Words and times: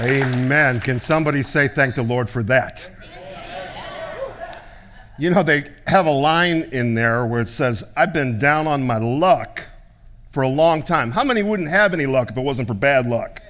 Amen. 0.00 0.78
Can 0.78 1.00
somebody 1.00 1.42
say 1.42 1.66
thank 1.66 1.96
the 1.96 2.04
Lord 2.04 2.30
for 2.30 2.44
that? 2.44 2.88
You 5.18 5.30
know, 5.30 5.42
they 5.42 5.64
have 5.88 6.06
a 6.06 6.12
line 6.12 6.68
in 6.70 6.94
there 6.94 7.26
where 7.26 7.40
it 7.40 7.48
says, 7.48 7.82
I've 7.96 8.12
been 8.12 8.38
down 8.38 8.68
on 8.68 8.86
my 8.86 8.98
luck 8.98 9.64
for 10.30 10.44
a 10.44 10.48
long 10.48 10.84
time. 10.84 11.10
How 11.10 11.24
many 11.24 11.42
wouldn't 11.42 11.68
have 11.68 11.92
any 11.92 12.06
luck 12.06 12.30
if 12.30 12.36
it 12.36 12.40
wasn't 12.40 12.68
for 12.68 12.74
bad 12.74 13.08
luck? 13.08 13.42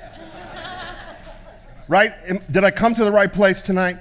right? 1.86 2.12
Did 2.50 2.64
I 2.64 2.70
come 2.70 2.94
to 2.94 3.04
the 3.04 3.12
right 3.12 3.30
place 3.30 3.60
tonight? 3.60 3.98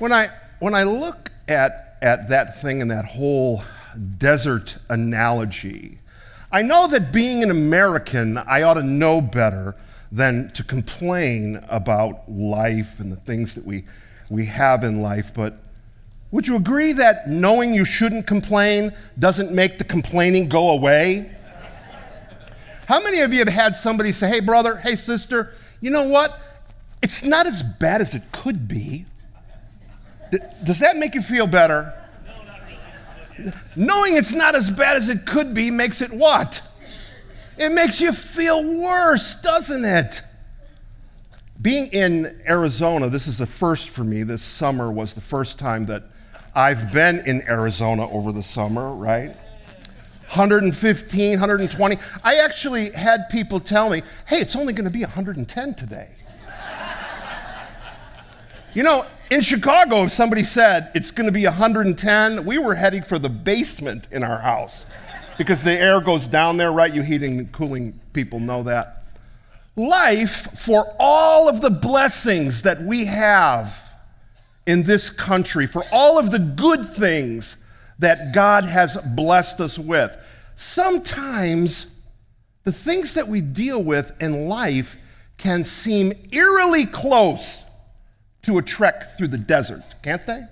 When 0.00 0.12
I 0.12 0.28
when 0.58 0.74
I 0.74 0.82
look 0.82 1.30
at 1.48 1.96
at 2.02 2.28
that 2.28 2.60
thing 2.60 2.82
and 2.82 2.90
that 2.90 3.06
whole 3.06 3.62
desert 4.18 4.76
analogy, 4.90 5.96
I 6.50 6.60
know 6.60 6.88
that 6.88 7.10
being 7.10 7.42
an 7.42 7.50
American, 7.50 8.36
I 8.36 8.62
ought 8.64 8.74
to 8.74 8.82
know 8.82 9.22
better 9.22 9.74
than 10.12 10.50
to 10.50 10.62
complain 10.62 11.64
about 11.70 12.30
life 12.30 13.00
and 13.00 13.10
the 13.10 13.16
things 13.16 13.54
that 13.54 13.64
we, 13.64 13.84
we 14.28 14.44
have 14.44 14.84
in 14.84 15.00
life. 15.00 15.32
But 15.34 15.58
would 16.30 16.46
you 16.46 16.56
agree 16.56 16.92
that 16.92 17.26
knowing 17.28 17.72
you 17.72 17.86
shouldn't 17.86 18.26
complain 18.26 18.92
doesn't 19.18 19.52
make 19.52 19.78
the 19.78 19.84
complaining 19.84 20.50
go 20.50 20.70
away? 20.72 21.30
How 22.86 23.02
many 23.02 23.20
of 23.20 23.32
you 23.32 23.38
have 23.38 23.48
had 23.48 23.74
somebody 23.74 24.12
say, 24.12 24.28
hey, 24.28 24.40
brother, 24.40 24.76
hey, 24.76 24.96
sister, 24.96 25.54
you 25.80 25.90
know 25.90 26.06
what? 26.06 26.38
It's 27.00 27.24
not 27.24 27.46
as 27.46 27.62
bad 27.62 28.02
as 28.02 28.14
it 28.14 28.22
could 28.32 28.68
be. 28.68 29.06
Does 30.64 30.80
that 30.80 30.96
make 30.96 31.14
you 31.14 31.22
feel 31.22 31.46
better? 31.46 31.94
No, 32.26 32.32
really. 33.38 33.52
Knowing 33.76 34.16
it's 34.16 34.34
not 34.34 34.54
as 34.54 34.68
bad 34.68 34.96
as 34.96 35.08
it 35.08 35.24
could 35.24 35.54
be 35.54 35.70
makes 35.70 36.02
it 36.02 36.12
what? 36.12 36.62
It 37.62 37.70
makes 37.70 38.00
you 38.00 38.10
feel 38.10 38.64
worse, 38.64 39.40
doesn't 39.40 39.84
it? 39.84 40.22
Being 41.60 41.86
in 41.92 42.42
Arizona, 42.48 43.08
this 43.08 43.28
is 43.28 43.38
the 43.38 43.46
first 43.46 43.90
for 43.90 44.02
me. 44.02 44.24
This 44.24 44.42
summer 44.42 44.90
was 44.90 45.14
the 45.14 45.20
first 45.20 45.60
time 45.60 45.86
that 45.86 46.02
I've 46.56 46.92
been 46.92 47.20
in 47.20 47.40
Arizona 47.42 48.10
over 48.10 48.32
the 48.32 48.42
summer, 48.42 48.92
right? 48.92 49.36
115, 50.34 51.30
120. 51.30 51.98
I 52.24 52.38
actually 52.38 52.90
had 52.90 53.30
people 53.30 53.60
tell 53.60 53.90
me, 53.90 54.02
hey, 54.26 54.38
it's 54.38 54.56
only 54.56 54.72
going 54.72 54.86
to 54.86 54.92
be 54.92 55.02
110 55.02 55.74
today. 55.74 56.08
you 58.74 58.82
know, 58.82 59.06
in 59.30 59.40
Chicago, 59.40 60.02
if 60.02 60.10
somebody 60.10 60.42
said 60.42 60.90
it's 60.96 61.12
going 61.12 61.26
to 61.26 61.32
be 61.32 61.44
110, 61.44 62.44
we 62.44 62.58
were 62.58 62.74
heading 62.74 63.04
for 63.04 63.20
the 63.20 63.28
basement 63.28 64.08
in 64.10 64.24
our 64.24 64.38
house 64.38 64.86
because 65.38 65.62
the 65.62 65.72
air 65.72 66.00
goes 66.00 66.26
down 66.26 66.56
there, 66.56 66.72
right? 66.72 66.92
You 66.92 67.02
heating 67.02 67.38
and 67.38 67.52
cooling 67.52 68.00
people 68.12 68.40
know 68.40 68.62
that. 68.64 69.04
Life, 69.76 70.58
for 70.58 70.94
all 70.98 71.48
of 71.48 71.60
the 71.60 71.70
blessings 71.70 72.62
that 72.62 72.82
we 72.82 73.06
have 73.06 73.82
in 74.66 74.82
this 74.82 75.10
country, 75.10 75.66
for 75.66 75.82
all 75.92 76.18
of 76.18 76.30
the 76.30 76.38
good 76.38 76.86
things 76.86 77.56
that 77.98 78.34
God 78.34 78.64
has 78.64 78.96
blessed 78.98 79.60
us 79.60 79.78
with, 79.78 80.14
sometimes 80.56 82.00
the 82.64 82.72
things 82.72 83.14
that 83.14 83.28
we 83.28 83.40
deal 83.40 83.82
with 83.82 84.12
in 84.20 84.48
life 84.48 84.96
can 85.38 85.64
seem 85.64 86.12
eerily 86.30 86.86
close 86.86 87.64
to 88.42 88.58
a 88.58 88.62
trek 88.62 89.16
through 89.16 89.28
the 89.28 89.38
desert, 89.38 89.82
can't 90.02 90.24
they? 90.26 90.42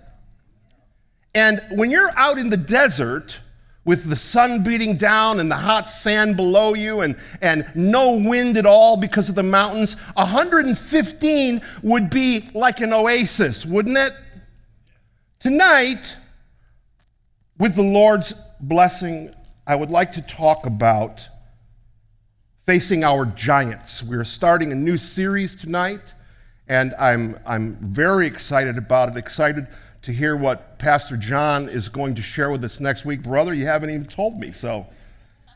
And 1.34 1.62
when 1.70 1.90
you're 1.90 2.10
out 2.16 2.38
in 2.38 2.50
the 2.50 2.56
desert, 2.56 3.40
with 3.91 4.08
the 4.08 4.14
sun 4.14 4.62
beating 4.62 4.96
down 4.96 5.41
and 5.41 5.50
the 5.50 5.56
hot 5.56 5.91
sand 5.91 6.36
below 6.36 6.74
you 6.74 7.00
and, 7.00 7.16
and 7.42 7.66
no 7.74 8.12
wind 8.12 8.56
at 8.56 8.64
all 8.64 8.97
because 8.97 9.28
of 9.28 9.34
the 9.34 9.42
mountains, 9.42 9.94
115 10.14 11.60
would 11.82 12.08
be 12.08 12.48
like 12.55 12.78
an 12.78 12.92
oasis, 12.92 13.66
wouldn't 13.66 13.98
it? 13.98 14.12
Tonight, 15.41 16.16
with 17.59 17.75
the 17.75 17.82
Lord's 17.82 18.32
blessing, 18.60 19.34
I 19.66 19.75
would 19.75 19.91
like 19.91 20.12
to 20.12 20.22
talk 20.22 20.66
about 20.66 21.28
facing 22.66 23.03
our 23.03 23.26
giants. 23.26 24.04
We're 24.04 24.22
starting 24.22 24.70
a 24.70 24.76
new 24.76 24.98
series 24.98 25.56
tonight, 25.56 26.14
and 26.69 26.94
I'm, 26.97 27.41
I'm 27.44 27.75
very 27.81 28.28
excited 28.28 28.78
about 28.78 29.09
it, 29.09 29.16
excited 29.16 29.66
to 30.03 30.12
hear 30.12 30.37
what 30.37 30.78
Pastor 30.78 31.16
John 31.16 31.69
is 31.69 31.88
going 31.88 32.15
to 32.15 32.22
share 32.22 32.50
with 32.50 32.65
us 32.65 32.81
next 32.81 33.05
week. 33.05 33.22
Brother, 33.22 33.53
you 33.53 33.66
haven't 33.66 33.91
even 33.91 34.06
told 34.06 34.38
me. 34.38 34.53
So 34.53 34.87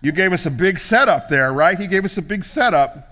you 0.03 0.13
gave 0.13 0.33
us 0.33 0.45
a 0.47 0.51
big 0.51 0.79
setup 0.79 1.29
there, 1.29 1.53
right? 1.53 1.79
He 1.79 1.87
gave 1.87 2.05
us 2.05 2.19
a 2.19 2.23
big 2.23 2.45
setup. 2.45 3.11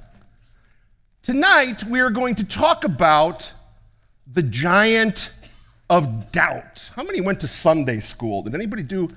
Tonight, 1.23 1.85
we 1.85 2.01
are 2.01 2.11
going 2.11 2.35
to 2.35 2.45
talk 2.45 2.85
about 2.85 3.53
the 4.27 4.43
giant 4.43 5.33
of 5.89 6.33
doubt. 6.33 6.91
How 6.97 7.03
many 7.05 7.21
went 7.21 7.41
to 7.41 7.49
Sunday 7.49 8.01
school? 8.01 8.43
Did 8.43 8.55
anybody 8.55 8.83
do 8.83 9.09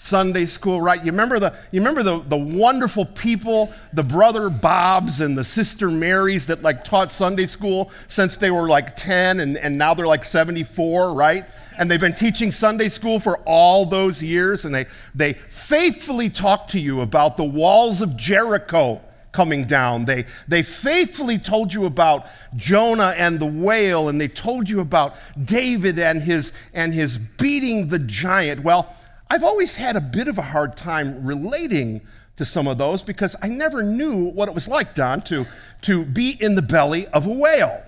Sunday 0.00 0.44
school, 0.44 0.80
right? 0.80 1.04
You 1.04 1.10
remember 1.10 1.40
the 1.40 1.54
you 1.72 1.80
remember 1.80 2.04
the, 2.04 2.20
the 2.20 2.36
wonderful 2.36 3.04
people, 3.04 3.72
the 3.92 4.04
brother 4.04 4.48
Bobs 4.48 5.20
and 5.20 5.36
the 5.36 5.42
sister 5.42 5.90
Marys 5.90 6.46
that 6.46 6.62
like 6.62 6.84
taught 6.84 7.10
Sunday 7.10 7.46
school 7.46 7.90
since 8.06 8.36
they 8.36 8.52
were 8.52 8.68
like 8.68 8.94
10 8.94 9.40
and, 9.40 9.58
and 9.58 9.76
now 9.76 9.94
they're 9.94 10.06
like 10.06 10.22
74, 10.22 11.14
right? 11.14 11.44
and 11.76 11.88
they've 11.88 12.00
been 12.00 12.12
teaching 12.12 12.50
Sunday 12.50 12.88
school 12.88 13.20
for 13.20 13.38
all 13.46 13.86
those 13.86 14.20
years, 14.20 14.64
and 14.64 14.74
they, 14.74 14.86
they 15.14 15.32
faithfully 15.32 16.28
talk 16.28 16.66
to 16.68 16.80
you 16.80 17.02
about 17.02 17.36
the 17.36 17.44
walls 17.44 18.02
of 18.02 18.16
Jericho 18.16 19.00
coming 19.30 19.64
down. 19.64 20.04
They, 20.04 20.24
they 20.48 20.64
faithfully 20.64 21.38
told 21.38 21.72
you 21.72 21.86
about 21.86 22.26
Jonah 22.56 23.14
and 23.16 23.38
the 23.38 23.46
whale, 23.46 24.08
and 24.08 24.20
they 24.20 24.26
told 24.26 24.68
you 24.68 24.80
about 24.80 25.14
David 25.44 26.00
and 26.00 26.20
his, 26.20 26.52
and 26.74 26.92
his 26.92 27.16
beating 27.16 27.90
the 27.90 28.00
giant. 28.00 28.64
Well, 28.64 28.92
I've 29.30 29.44
always 29.44 29.76
had 29.76 29.96
a 29.96 30.00
bit 30.00 30.28
of 30.28 30.38
a 30.38 30.42
hard 30.42 30.76
time 30.76 31.24
relating 31.24 32.00
to 32.36 32.44
some 32.44 32.66
of 32.66 32.78
those 32.78 33.02
because 33.02 33.36
I 33.42 33.48
never 33.48 33.82
knew 33.82 34.30
what 34.30 34.48
it 34.48 34.54
was 34.54 34.68
like, 34.68 34.94
Don, 34.94 35.20
to, 35.22 35.46
to 35.82 36.04
be 36.04 36.36
in 36.40 36.54
the 36.54 36.62
belly 36.62 37.06
of 37.08 37.26
a 37.26 37.32
whale. 37.32 37.82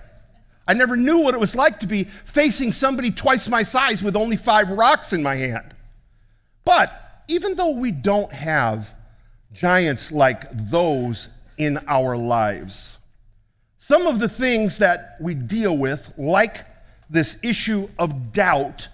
I 0.67 0.73
never 0.73 0.95
knew 0.95 1.17
what 1.17 1.33
it 1.33 1.39
was 1.39 1.55
like 1.55 1.79
to 1.79 1.87
be 1.87 2.03
facing 2.03 2.71
somebody 2.71 3.11
twice 3.11 3.47
my 3.49 3.63
size 3.63 4.03
with 4.03 4.15
only 4.15 4.35
five 4.35 4.69
rocks 4.69 5.13
in 5.13 5.23
my 5.23 5.35
hand. 5.35 5.73
But 6.63 7.23
even 7.27 7.55
though 7.55 7.75
we 7.75 7.91
don't 7.91 8.31
have 8.31 8.93
giants 9.53 10.11
like 10.11 10.45
those 10.51 11.29
in 11.57 11.79
our 11.87 12.15
lives, 12.15 12.99
some 13.79 14.05
of 14.05 14.19
the 14.19 14.29
things 14.29 14.77
that 14.77 15.15
we 15.19 15.33
deal 15.33 15.75
with, 15.75 16.13
like 16.17 16.65
this 17.09 17.43
issue 17.43 17.89
of 17.97 18.31
doubt, 18.31 18.87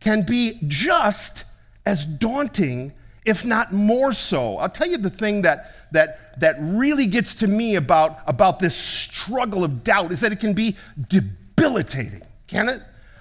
can 0.00 0.22
be 0.22 0.58
just 0.66 1.44
as 1.84 2.04
daunting, 2.04 2.92
if 3.24 3.44
not 3.44 3.72
more 3.72 4.12
so. 4.12 4.58
I'll 4.58 4.68
tell 4.68 4.88
you 4.88 4.98
the 4.98 5.10
thing 5.10 5.42
that, 5.42 5.72
that, 5.92 6.40
that 6.40 6.56
really 6.60 7.06
gets 7.06 7.36
to 7.36 7.46
me 7.46 7.76
about, 7.76 8.18
about 8.26 8.58
this 8.58 8.74
struggle 8.74 9.64
of 9.64 9.84
doubt 9.84 10.12
is 10.12 10.20
that 10.20 10.32
it 10.32 10.40
can 10.40 10.54
be 10.54 10.76
debilitating, 11.08 12.22
can 12.46 12.68
it? 12.68 12.80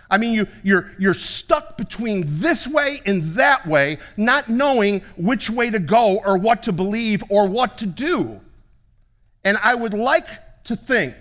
I 0.09 0.17
mean, 0.17 0.33
you, 0.33 0.47
you're, 0.61 0.91
you're 0.99 1.13
stuck 1.13 1.77
between 1.77 2.25
this 2.27 2.67
way 2.67 2.99
and 3.05 3.23
that 3.35 3.65
way, 3.65 3.97
not 4.17 4.49
knowing 4.49 4.99
which 5.15 5.49
way 5.49 5.69
to 5.69 5.79
go 5.79 6.19
or 6.25 6.37
what 6.37 6.63
to 6.63 6.73
believe 6.73 7.23
or 7.29 7.47
what 7.47 7.77
to 7.77 7.85
do. 7.85 8.41
And 9.45 9.57
I 9.63 9.73
would 9.73 9.93
like 9.93 10.27
to 10.65 10.75
think 10.75 11.15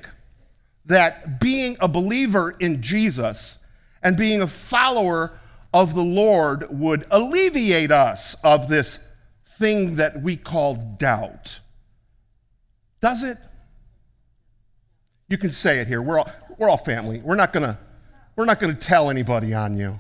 that 0.87 1.39
being 1.39 1.77
a 1.81 1.87
believer 1.87 2.57
in 2.59 2.83
Jesus 2.83 3.59
and 4.03 4.17
being 4.17 4.43
a 4.43 4.49
follower 4.49 5.39
of 5.73 5.95
the 5.95 6.03
Lord 6.03 6.67
would 6.71 7.07
alleviate 7.11 7.91
us 7.91 8.35
of 8.43 8.69
this 8.69 8.99
thing 9.45 9.97
that 9.97 10.23
we 10.23 10.37
call 10.37 10.75
doubt. 10.75 11.61
Does 13.01 13.23
it? 13.23 13.39
You 15.29 15.39
can 15.39 15.53
say 15.53 15.79
it 15.79 15.87
here. 15.87 16.03
We're 16.03 16.19
all, 16.19 16.31
we're 16.59 16.69
all 16.69 16.77
family. 16.77 17.21
We're 17.21 17.37
not 17.37 17.53
not 18.47 18.59
gonna 18.59 18.75
tell 18.75 19.11
anybody 19.11 19.55
on 19.55 19.77
you. 19.77 19.99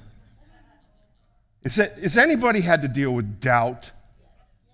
Is 1.62 1.78
it, 1.78 1.92
has 2.02 2.16
anybody 2.16 2.60
had 2.60 2.82
to 2.82 2.88
deal 2.88 3.12
with 3.12 3.40
doubt? 3.40 3.92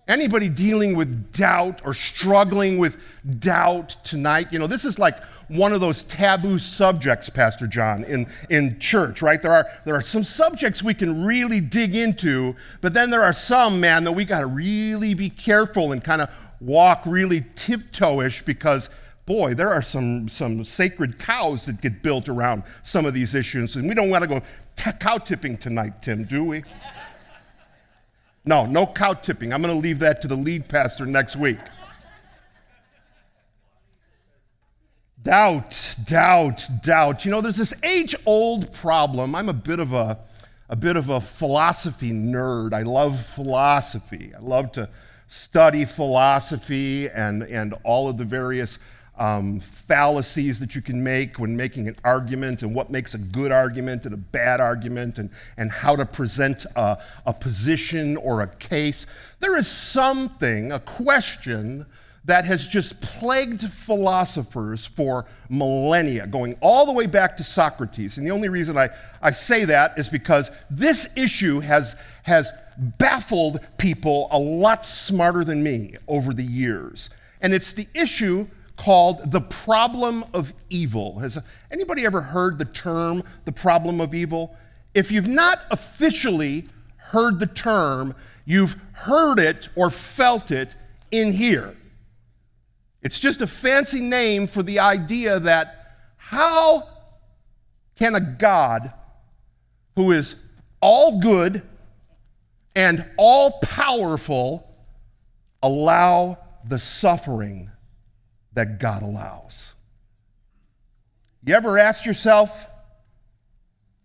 Anybody 0.08 0.48
dealing 0.48 0.96
with 0.96 1.32
doubt 1.32 1.82
or 1.84 1.92
struggling 1.92 2.78
with 2.78 3.02
doubt 3.40 3.96
tonight? 4.04 4.52
You 4.52 4.58
know, 4.58 4.68
this 4.68 4.84
is 4.84 4.98
like 4.98 5.20
one 5.48 5.72
of 5.72 5.80
those 5.80 6.02
taboo 6.04 6.58
subjects, 6.58 7.28
Pastor 7.28 7.66
John, 7.66 8.04
in, 8.04 8.26
in 8.48 8.78
church, 8.78 9.20
right? 9.20 9.40
There 9.40 9.52
are, 9.52 9.66
there 9.84 9.94
are 9.94 10.02
some 10.02 10.22
subjects 10.22 10.82
we 10.82 10.94
can 10.94 11.24
really 11.24 11.60
dig 11.60 11.94
into, 11.94 12.54
but 12.80 12.94
then 12.94 13.10
there 13.10 13.22
are 13.22 13.32
some, 13.32 13.80
man, 13.80 14.04
that 14.04 14.12
we 14.12 14.24
got 14.24 14.40
to 14.40 14.46
really 14.46 15.14
be 15.14 15.28
careful 15.30 15.92
and 15.92 16.02
kind 16.02 16.22
of 16.22 16.30
walk 16.60 17.02
really 17.04 17.40
tiptoeish 17.40 18.44
because 18.44 18.90
boy, 19.26 19.54
there 19.54 19.72
are 19.72 19.82
some, 19.82 20.28
some 20.28 20.64
sacred 20.64 21.18
cows 21.18 21.66
that 21.66 21.80
get 21.80 22.00
built 22.00 22.28
around 22.28 22.62
some 22.84 23.04
of 23.04 23.12
these 23.12 23.34
issues. 23.34 23.74
And 23.74 23.88
we 23.88 23.94
don't 23.94 24.08
want 24.08 24.22
to 24.22 24.28
go 24.28 24.42
cow 25.00 25.18
tipping 25.18 25.56
tonight, 25.56 26.00
Tim, 26.00 26.24
do 26.24 26.44
we? 26.44 26.62
No, 28.46 28.64
no 28.64 28.86
cow 28.86 29.12
tipping. 29.12 29.52
I'm 29.52 29.60
going 29.60 29.74
to 29.74 29.80
leave 29.80 29.98
that 29.98 30.20
to 30.20 30.28
the 30.28 30.36
lead 30.36 30.68
pastor 30.68 31.04
next 31.04 31.34
week. 31.34 31.58
Doubt, 35.20 35.96
doubt, 36.04 36.68
doubt. 36.84 37.24
You 37.24 37.32
know, 37.32 37.40
there's 37.40 37.56
this 37.56 37.74
age 37.82 38.14
old 38.24 38.72
problem. 38.72 39.34
I'm 39.34 39.48
a 39.48 39.52
bit 39.52 39.80
of 39.80 39.92
a, 39.92 40.20
a 40.68 40.76
bit 40.76 40.94
of 40.94 41.08
a 41.08 41.20
philosophy 41.20 42.12
nerd. 42.12 42.72
I 42.72 42.82
love 42.82 43.18
philosophy. 43.18 44.32
I 44.36 44.38
love 44.38 44.70
to 44.72 44.88
study 45.26 45.84
philosophy 45.84 47.08
and, 47.08 47.42
and 47.42 47.74
all 47.82 48.08
of 48.08 48.16
the 48.16 48.24
various 48.24 48.78
um, 49.18 49.60
fallacies 49.60 50.58
that 50.60 50.74
you 50.74 50.82
can 50.82 51.02
make 51.02 51.38
when 51.38 51.56
making 51.56 51.88
an 51.88 51.96
argument 52.04 52.62
and 52.62 52.74
what 52.74 52.90
makes 52.90 53.14
a 53.14 53.18
good 53.18 53.52
argument 53.52 54.04
and 54.04 54.14
a 54.14 54.18
bad 54.18 54.60
argument 54.60 55.18
and, 55.18 55.30
and 55.56 55.70
how 55.70 55.96
to 55.96 56.04
present 56.04 56.66
a, 56.76 56.98
a 57.24 57.32
position 57.32 58.16
or 58.18 58.42
a 58.42 58.46
case. 58.46 59.06
There 59.40 59.56
is 59.56 59.66
something, 59.66 60.72
a 60.72 60.80
question, 60.80 61.86
that 62.26 62.44
has 62.44 62.66
just 62.66 63.00
plagued 63.00 63.62
philosophers 63.62 64.84
for 64.84 65.26
millennia, 65.48 66.26
going 66.26 66.56
all 66.60 66.84
the 66.84 66.92
way 66.92 67.06
back 67.06 67.36
to 67.36 67.44
Socrates. 67.44 68.18
And 68.18 68.26
the 68.26 68.32
only 68.32 68.48
reason 68.48 68.76
I, 68.76 68.88
I 69.22 69.30
say 69.30 69.64
that 69.66 69.96
is 69.96 70.08
because 70.08 70.50
this 70.68 71.16
issue 71.16 71.60
has, 71.60 71.94
has 72.24 72.52
baffled 72.76 73.60
people 73.78 74.26
a 74.32 74.38
lot 74.38 74.84
smarter 74.84 75.44
than 75.44 75.62
me 75.62 75.94
over 76.08 76.34
the 76.34 76.42
years. 76.42 77.10
And 77.40 77.54
it's 77.54 77.72
the 77.72 77.86
issue 77.94 78.48
called 78.76 79.30
the 79.30 79.40
problem 79.40 80.24
of 80.34 80.52
evil. 80.68 81.18
Has 81.18 81.38
anybody 81.70 82.04
ever 82.04 82.20
heard 82.20 82.58
the 82.58 82.64
term 82.64 83.22
the 83.44 83.52
problem 83.52 84.00
of 84.00 84.14
evil? 84.14 84.56
If 84.94 85.10
you've 85.10 85.28
not 85.28 85.58
officially 85.70 86.66
heard 86.96 87.38
the 87.38 87.46
term, 87.46 88.14
you've 88.44 88.76
heard 88.92 89.38
it 89.38 89.68
or 89.74 89.90
felt 89.90 90.50
it 90.50 90.74
in 91.10 91.32
here. 91.32 91.76
It's 93.02 93.18
just 93.18 93.40
a 93.40 93.46
fancy 93.46 94.00
name 94.00 94.46
for 94.46 94.62
the 94.62 94.80
idea 94.80 95.38
that 95.40 95.96
how 96.16 96.88
can 97.96 98.14
a 98.14 98.20
God 98.20 98.92
who 99.94 100.12
is 100.12 100.42
all 100.80 101.20
good 101.20 101.62
and 102.74 103.04
all 103.16 103.58
powerful 103.60 104.68
allow 105.62 106.38
the 106.64 106.78
suffering 106.78 107.70
that 108.56 108.80
God 108.80 109.02
allows. 109.02 109.74
You 111.44 111.54
ever 111.54 111.78
ask 111.78 112.04
yourself, 112.04 112.68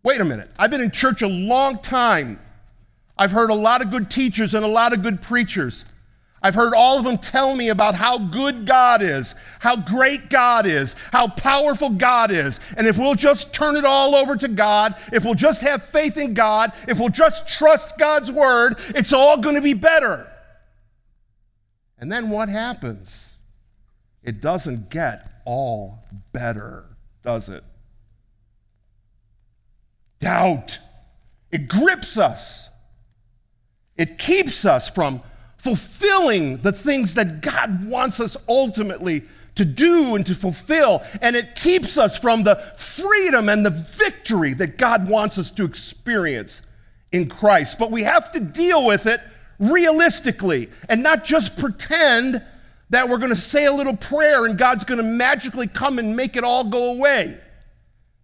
wait 0.03 0.21
a 0.21 0.25
minute, 0.25 0.51
I've 0.59 0.69
been 0.69 0.81
in 0.81 0.91
church 0.91 1.23
a 1.23 1.27
long 1.27 1.77
time. 1.77 2.39
I've 3.17 3.31
heard 3.31 3.49
a 3.49 3.55
lot 3.55 3.81
of 3.81 3.89
good 3.89 4.11
teachers 4.11 4.53
and 4.53 4.63
a 4.63 4.67
lot 4.67 4.93
of 4.93 5.01
good 5.01 5.21
preachers. 5.21 5.85
I've 6.43 6.55
heard 6.55 6.73
all 6.73 6.97
of 6.97 7.05
them 7.05 7.17
tell 7.17 7.55
me 7.55 7.69
about 7.69 7.95
how 7.95 8.17
good 8.17 8.65
God 8.65 9.01
is, 9.01 9.35
how 9.59 9.75
great 9.75 10.29
God 10.29 10.65
is, 10.65 10.95
how 11.13 11.27
powerful 11.27 11.91
God 11.91 12.29
is. 12.29 12.59
And 12.75 12.87
if 12.87 12.97
we'll 12.97 13.15
just 13.15 13.53
turn 13.53 13.75
it 13.75 13.85
all 13.85 14.15
over 14.15 14.35
to 14.35 14.47
God, 14.47 14.95
if 15.13 15.23
we'll 15.23 15.35
just 15.35 15.61
have 15.61 15.83
faith 15.83 16.17
in 16.17 16.33
God, 16.33 16.73
if 16.87 16.99
we'll 16.99 17.09
just 17.09 17.47
trust 17.47 17.97
God's 17.97 18.31
word, 18.31 18.75
it's 18.89 19.13
all 19.13 19.37
going 19.37 19.55
to 19.55 19.61
be 19.61 19.75
better. 19.75 20.27
And 21.99 22.11
then 22.11 22.29
what 22.29 22.49
happens? 22.49 23.30
It 24.23 24.41
doesn't 24.41 24.89
get 24.89 25.41
all 25.45 26.05
better, 26.31 26.85
does 27.23 27.49
it? 27.49 27.63
Doubt. 30.19 30.79
It 31.51 31.67
grips 31.67 32.17
us. 32.17 32.69
It 33.97 34.17
keeps 34.17 34.65
us 34.65 34.87
from 34.87 35.21
fulfilling 35.57 36.57
the 36.57 36.71
things 36.71 37.15
that 37.15 37.41
God 37.41 37.85
wants 37.85 38.19
us 38.19 38.37
ultimately 38.47 39.23
to 39.55 39.65
do 39.65 40.15
and 40.15 40.25
to 40.25 40.33
fulfill. 40.33 41.03
And 41.21 41.35
it 41.35 41.55
keeps 41.55 41.97
us 41.97 42.17
from 42.17 42.43
the 42.43 42.55
freedom 42.77 43.49
and 43.49 43.65
the 43.65 43.69
victory 43.69 44.53
that 44.55 44.77
God 44.77 45.07
wants 45.07 45.37
us 45.37 45.51
to 45.51 45.65
experience 45.65 46.61
in 47.11 47.27
Christ. 47.27 47.77
But 47.77 47.91
we 47.91 48.03
have 48.03 48.31
to 48.31 48.39
deal 48.39 48.85
with 48.85 49.05
it 49.05 49.21
realistically 49.59 50.69
and 50.89 51.03
not 51.03 51.25
just 51.25 51.57
pretend 51.57 52.41
that 52.91 53.09
we're 53.09 53.17
going 53.17 53.33
to 53.33 53.35
say 53.35 53.65
a 53.65 53.73
little 53.73 53.95
prayer 53.95 54.45
and 54.45 54.57
God's 54.57 54.83
going 54.83 54.99
to 54.99 55.03
magically 55.03 55.67
come 55.67 55.97
and 55.97 56.15
make 56.15 56.35
it 56.35 56.43
all 56.43 56.65
go 56.65 56.91
away. 56.91 57.37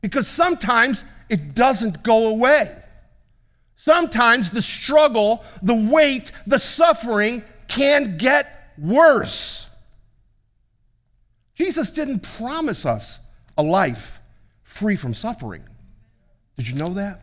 Because 0.01 0.27
sometimes 0.27 1.03
it 1.29 1.55
doesn't 1.55 2.03
go 2.03 2.27
away. 2.27 2.75
Sometimes 3.75 4.51
the 4.51 4.61
struggle, 4.61 5.43
the 5.63 5.73
weight, 5.73 6.31
the 6.45 6.59
suffering 6.59 7.43
can 7.67 8.17
get 8.17 8.73
worse. 8.77 9.69
Jesus 11.55 11.91
didn't 11.91 12.21
promise 12.37 12.85
us 12.85 13.19
a 13.57 13.63
life 13.63 14.19
free 14.63 14.95
from 14.95 15.13
suffering. 15.13 15.63
Did 16.57 16.67
you 16.67 16.75
know 16.75 16.89
that? 16.89 17.21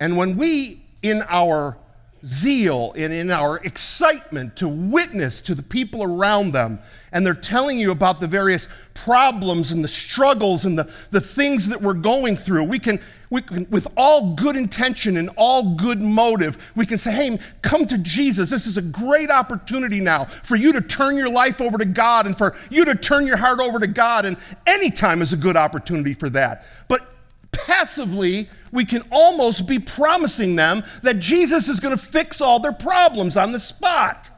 And 0.00 0.16
when 0.16 0.36
we, 0.36 0.82
in 1.00 1.22
our 1.28 1.76
zeal 2.24 2.92
and 2.96 3.12
in 3.12 3.30
our 3.30 3.58
excitement 3.58 4.56
to 4.56 4.68
witness 4.68 5.40
to 5.42 5.54
the 5.54 5.62
people 5.62 6.02
around 6.02 6.52
them. 6.52 6.78
And 7.10 7.26
they're 7.26 7.34
telling 7.34 7.78
you 7.78 7.90
about 7.90 8.20
the 8.20 8.26
various 8.26 8.68
problems 8.94 9.72
and 9.72 9.82
the 9.84 9.88
struggles 9.88 10.64
and 10.64 10.78
the, 10.78 10.90
the 11.10 11.20
things 11.20 11.68
that 11.68 11.82
we're 11.82 11.94
going 11.94 12.36
through. 12.36 12.64
We 12.64 12.78
can, 12.78 13.00
we 13.28 13.42
can, 13.42 13.66
with 13.70 13.86
all 13.96 14.34
good 14.34 14.56
intention 14.56 15.16
and 15.16 15.30
all 15.36 15.74
good 15.74 16.00
motive, 16.00 16.72
we 16.74 16.86
can 16.86 16.96
say, 16.96 17.12
hey, 17.12 17.38
come 17.60 17.86
to 17.86 17.98
Jesus. 17.98 18.50
This 18.50 18.66
is 18.66 18.78
a 18.78 18.82
great 18.82 19.30
opportunity 19.30 20.00
now 20.00 20.24
for 20.24 20.56
you 20.56 20.72
to 20.72 20.80
turn 20.80 21.16
your 21.16 21.28
life 21.30 21.60
over 21.60 21.76
to 21.76 21.84
God 21.84 22.26
and 22.26 22.38
for 22.38 22.56
you 22.70 22.84
to 22.84 22.94
turn 22.94 23.26
your 23.26 23.36
heart 23.36 23.60
over 23.60 23.78
to 23.78 23.86
God. 23.86 24.24
And 24.24 24.36
any 24.66 24.90
time 24.90 25.20
is 25.20 25.32
a 25.32 25.36
good 25.36 25.56
opportunity 25.56 26.14
for 26.14 26.30
that. 26.30 26.64
But 26.88 27.11
passively, 27.52 28.48
we 28.72 28.84
can 28.84 29.02
almost 29.10 29.66
be 29.68 29.78
promising 29.78 30.56
them 30.56 30.82
that 31.02 31.18
Jesus 31.18 31.68
is 31.68 31.80
going 31.80 31.96
to 31.96 32.02
fix 32.02 32.40
all 32.40 32.58
their 32.58 32.72
problems 32.72 33.36
on 33.36 33.52
the 33.52 33.60
spot. 33.60 34.30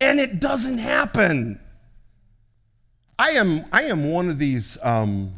And 0.00 0.18
it 0.18 0.40
doesn't 0.40 0.78
happen. 0.78 1.60
I 3.18 3.30
am, 3.30 3.64
I 3.72 3.84
am 3.84 4.10
one 4.10 4.28
of 4.28 4.38
these, 4.38 4.76
um, 4.82 5.32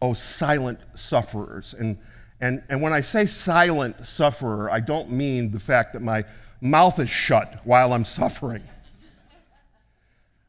oh, 0.00 0.12
silent 0.12 0.80
sufferers. 0.94 1.74
And, 1.74 1.98
and, 2.40 2.62
and 2.68 2.80
when 2.82 2.92
I 2.92 3.00
say 3.00 3.26
silent 3.26 4.06
sufferer, 4.06 4.70
I 4.70 4.80
don't 4.80 5.10
mean 5.10 5.50
the 5.50 5.60
fact 5.60 5.92
that 5.94 6.02
my 6.02 6.24
mouth 6.60 6.98
is 7.00 7.10
shut 7.10 7.60
while 7.64 7.92
I'm 7.92 8.04
suffering. 8.04 8.62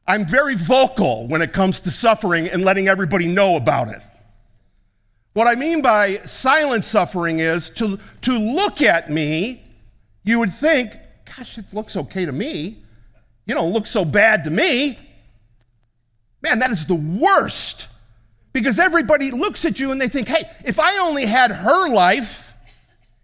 I'm 0.05 0.25
very 0.25 0.55
vocal 0.55 1.27
when 1.27 1.41
it 1.41 1.53
comes 1.53 1.79
to 1.81 1.91
suffering 1.91 2.47
and 2.47 2.63
letting 2.63 2.87
everybody 2.87 3.27
know 3.27 3.55
about 3.55 3.87
it. 3.89 4.01
What 5.33 5.47
I 5.47 5.55
mean 5.55 5.81
by 5.81 6.17
silent 6.25 6.85
suffering 6.85 7.39
is 7.39 7.69
to, 7.71 7.99
to 8.21 8.37
look 8.37 8.81
at 8.81 9.09
me, 9.09 9.63
you 10.23 10.39
would 10.39 10.53
think, 10.53 10.93
gosh, 11.25 11.57
it 11.57 11.65
looks 11.73 11.97
okay 11.97 12.25
to 12.25 12.31
me. 12.31 12.77
You 13.45 13.55
don't 13.55 13.73
look 13.73 13.87
so 13.87 14.05
bad 14.05 14.43
to 14.45 14.51
me. 14.51 14.97
Man, 16.41 16.59
that 16.59 16.71
is 16.71 16.85
the 16.85 16.95
worst. 16.95 17.87
Because 18.53 18.77
everybody 18.77 19.31
looks 19.31 19.65
at 19.65 19.79
you 19.79 19.91
and 19.91 19.99
they 19.99 20.07
think, 20.07 20.27
hey, 20.27 20.43
if 20.63 20.79
I 20.79 20.99
only 20.99 21.25
had 21.25 21.51
her 21.51 21.89
life, 21.89 22.53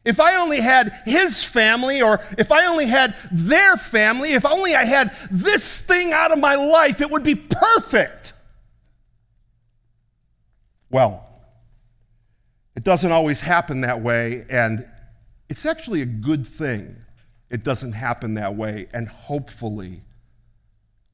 if 0.03 0.19
I 0.19 0.37
only 0.37 0.59
had 0.59 0.91
his 1.05 1.43
family, 1.43 2.01
or 2.01 2.19
if 2.37 2.51
I 2.51 2.65
only 2.65 2.87
had 2.87 3.15
their 3.31 3.77
family, 3.77 4.31
if 4.31 4.45
only 4.45 4.73
I 4.73 4.85
had 4.85 5.15
this 5.29 5.81
thing 5.81 6.11
out 6.11 6.31
of 6.31 6.39
my 6.39 6.55
life, 6.55 7.01
it 7.01 7.11
would 7.11 7.23
be 7.23 7.35
perfect. 7.35 8.33
Well, 10.89 11.28
it 12.79 12.85
doesn't 12.85 13.11
always 13.11 13.41
happen 13.41 13.81
that 13.81 13.99
way, 13.99 14.45
and 14.49 14.87
it's 15.49 15.65
actually 15.65 16.01
a 16.01 16.05
good 16.05 16.47
thing 16.47 16.95
it 17.49 17.61
doesn't 17.61 17.91
happen 17.91 18.35
that 18.35 18.55
way, 18.55 18.87
and 18.93 19.09
hopefully 19.09 20.01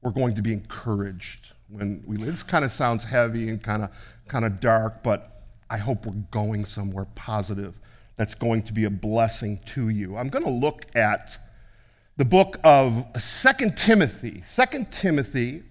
we're 0.00 0.12
going 0.12 0.36
to 0.36 0.42
be 0.42 0.52
encouraged 0.52 1.54
when 1.68 2.04
we 2.06 2.18
live. 2.18 2.28
This 2.28 2.44
kind 2.44 2.64
of 2.64 2.70
sounds 2.70 3.02
heavy 3.02 3.48
and 3.48 3.60
kind 3.60 3.82
of 3.82 3.90
kind 4.28 4.44
of 4.44 4.60
dark, 4.60 5.02
but 5.02 5.42
I 5.68 5.78
hope 5.78 6.06
we're 6.06 6.22
going 6.30 6.66
somewhere 6.66 7.08
positive 7.16 7.74
that's 8.14 8.36
going 8.36 8.62
to 8.62 8.72
be 8.72 8.84
a 8.84 8.90
blessing 8.90 9.58
to 9.66 9.88
you. 9.88 10.16
I'm 10.16 10.28
going 10.28 10.44
to 10.44 10.50
look 10.52 10.86
at 10.94 11.36
the 12.16 12.24
book 12.24 12.60
of 12.62 13.04
Second 13.20 13.76
Timothy. 13.76 14.40
Second 14.42 14.92
Timothy 14.92 15.64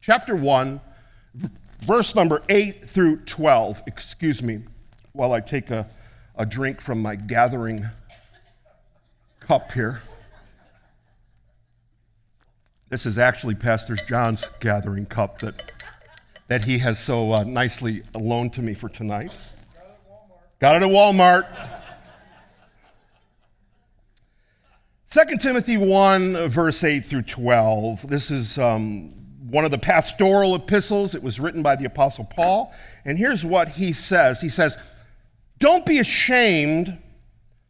chapter 0.00 0.36
1 0.36 0.80
verse 1.80 2.14
number 2.14 2.40
8 2.48 2.88
through 2.88 3.24
12, 3.24 3.82
excuse 3.88 4.44
me 4.44 4.62
while 5.18 5.32
I 5.32 5.40
take 5.40 5.70
a, 5.70 5.84
a 6.36 6.46
drink 6.46 6.80
from 6.80 7.02
my 7.02 7.16
gathering 7.16 7.84
cup 9.40 9.72
here. 9.72 10.00
This 12.88 13.04
is 13.04 13.18
actually 13.18 13.56
Pastor 13.56 13.96
John's 13.96 14.46
gathering 14.60 15.06
cup 15.06 15.40
that, 15.40 15.72
that 16.46 16.66
he 16.66 16.78
has 16.78 17.00
so 17.00 17.32
uh, 17.32 17.42
nicely 17.42 18.04
loaned 18.14 18.52
to 18.52 18.62
me 18.62 18.74
for 18.74 18.88
tonight. 18.88 19.36
Got 20.60 20.76
it 20.80 20.86
at 20.86 20.88
Walmart. 20.88 21.42
Got 21.42 21.56
it 21.56 21.62
at 21.62 21.68
Walmart. 25.18 25.24
2 25.26 25.38
Timothy 25.38 25.76
1, 25.78 26.48
verse 26.48 26.84
8 26.84 27.00
through 27.04 27.22
12. 27.22 28.08
This 28.08 28.30
is 28.30 28.56
um, 28.56 29.14
one 29.50 29.64
of 29.64 29.72
the 29.72 29.78
pastoral 29.78 30.54
epistles. 30.54 31.16
It 31.16 31.24
was 31.24 31.40
written 31.40 31.64
by 31.64 31.74
the 31.74 31.86
Apostle 31.86 32.24
Paul. 32.24 32.72
And 33.04 33.18
here's 33.18 33.44
what 33.44 33.70
he 33.70 33.92
says 33.92 34.40
He 34.40 34.48
says, 34.48 34.78
Don't 35.58 35.84
be 35.84 35.98
ashamed 35.98 36.98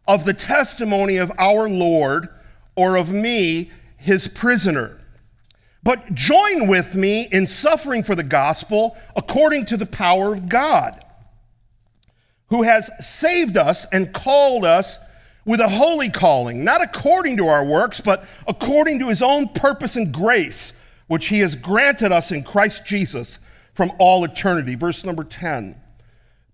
of 0.06 0.24
the 0.24 0.34
testimony 0.34 1.16
of 1.16 1.32
our 1.38 1.68
Lord 1.68 2.28
or 2.76 2.96
of 2.96 3.12
me, 3.12 3.70
his 3.96 4.28
prisoner, 4.28 5.00
but 5.82 6.14
join 6.14 6.68
with 6.68 6.94
me 6.94 7.28
in 7.30 7.46
suffering 7.46 8.02
for 8.02 8.14
the 8.14 8.22
gospel 8.22 8.96
according 9.16 9.66
to 9.66 9.76
the 9.76 9.86
power 9.86 10.32
of 10.32 10.48
God, 10.48 11.02
who 12.48 12.62
has 12.62 12.90
saved 13.00 13.56
us 13.56 13.86
and 13.92 14.12
called 14.12 14.64
us 14.64 14.98
with 15.44 15.60
a 15.60 15.68
holy 15.68 16.10
calling, 16.10 16.62
not 16.62 16.82
according 16.82 17.38
to 17.38 17.46
our 17.46 17.64
works, 17.64 18.00
but 18.00 18.24
according 18.46 18.98
to 18.98 19.08
his 19.08 19.22
own 19.22 19.48
purpose 19.48 19.96
and 19.96 20.12
grace, 20.12 20.74
which 21.06 21.28
he 21.28 21.40
has 21.40 21.56
granted 21.56 22.12
us 22.12 22.30
in 22.30 22.44
Christ 22.44 22.84
Jesus 22.84 23.38
from 23.72 23.90
all 23.98 24.24
eternity. 24.24 24.74
Verse 24.74 25.04
number 25.04 25.24
10 25.24 25.74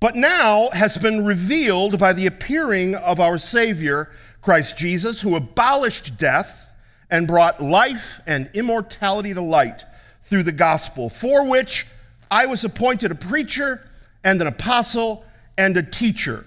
but 0.05 0.15
now 0.15 0.69
has 0.75 0.99
been 0.99 1.25
revealed 1.25 1.99
by 1.99 2.13
the 2.13 2.27
appearing 2.27 2.95
of 2.95 3.19
our 3.19 3.39
Savior, 3.39 4.11
Christ 4.43 4.77
Jesus, 4.77 5.23
who 5.23 5.35
abolished 5.35 6.19
death 6.19 6.71
and 7.09 7.27
brought 7.27 7.63
life 7.63 8.21
and 8.27 8.51
immortality 8.53 9.33
to 9.33 9.41
light 9.41 9.83
through 10.23 10.43
the 10.43 10.53
gospel, 10.53 11.09
for 11.09 11.49
which 11.49 11.87
I 12.31 12.45
was 12.45 12.65
appointed 12.65 13.13
a 13.13 13.15
preacher 13.15 13.81
and 14.23 14.43
an 14.43 14.47
apostle 14.47 15.25
and 15.57 15.75
a 15.75 15.83
teacher. 15.83 16.45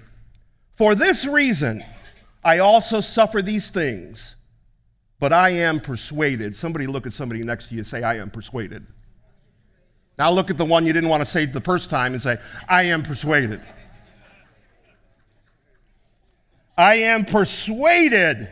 For 0.76 0.94
this 0.94 1.26
reason, 1.26 1.82
I 2.44 2.60
also 2.60 3.00
suffer 3.00 3.42
these 3.42 3.72
things, 3.72 4.36
but 5.20 5.34
I 5.34 5.50
am 5.50 5.80
persuaded. 5.80 6.56
Somebody 6.56 6.86
look 6.86 7.08
at 7.08 7.14
somebody 7.14 7.42
next 7.42 7.70
to 7.70 7.74
you 7.74 7.80
and 7.80 7.88
say, 7.88 8.04
I 8.04 8.18
am 8.18 8.30
persuaded. 8.30 8.86
Now 10.18 10.32
look 10.32 10.50
at 10.50 10.58
the 10.58 10.66
one 10.66 10.86
you 10.86 10.94
didn't 10.94 11.10
want 11.10 11.22
to 11.22 11.30
say 11.30 11.46
the 11.46 11.62
first 11.62 11.90
time 11.90 12.14
and 12.14 12.22
say, 12.22 12.38
I 12.68 12.84
am 12.84 13.04
persuaded. 13.04 13.62
I 16.78 16.96
am 16.96 17.26
persuaded. 17.26 18.50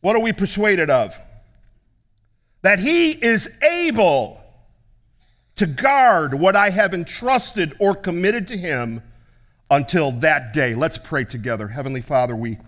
What 0.00 0.16
are 0.16 0.22
we 0.22 0.32
persuaded 0.32 0.90
of? 0.90 1.18
That 2.62 2.78
he 2.78 3.12
is 3.12 3.58
able 3.62 4.40
to 5.56 5.66
guard 5.66 6.34
what 6.34 6.54
I 6.54 6.70
have 6.70 6.92
entrusted 6.94 7.74
or 7.80 7.94
committed 7.94 8.48
to 8.48 8.56
him 8.56 9.02
until 9.70 10.12
that 10.12 10.52
day. 10.52 10.74
Let's 10.74 10.98
pray 10.98 11.24
together. 11.24 11.68
Heavenly 11.68 12.02
Father, 12.02 12.36
we 12.36 12.58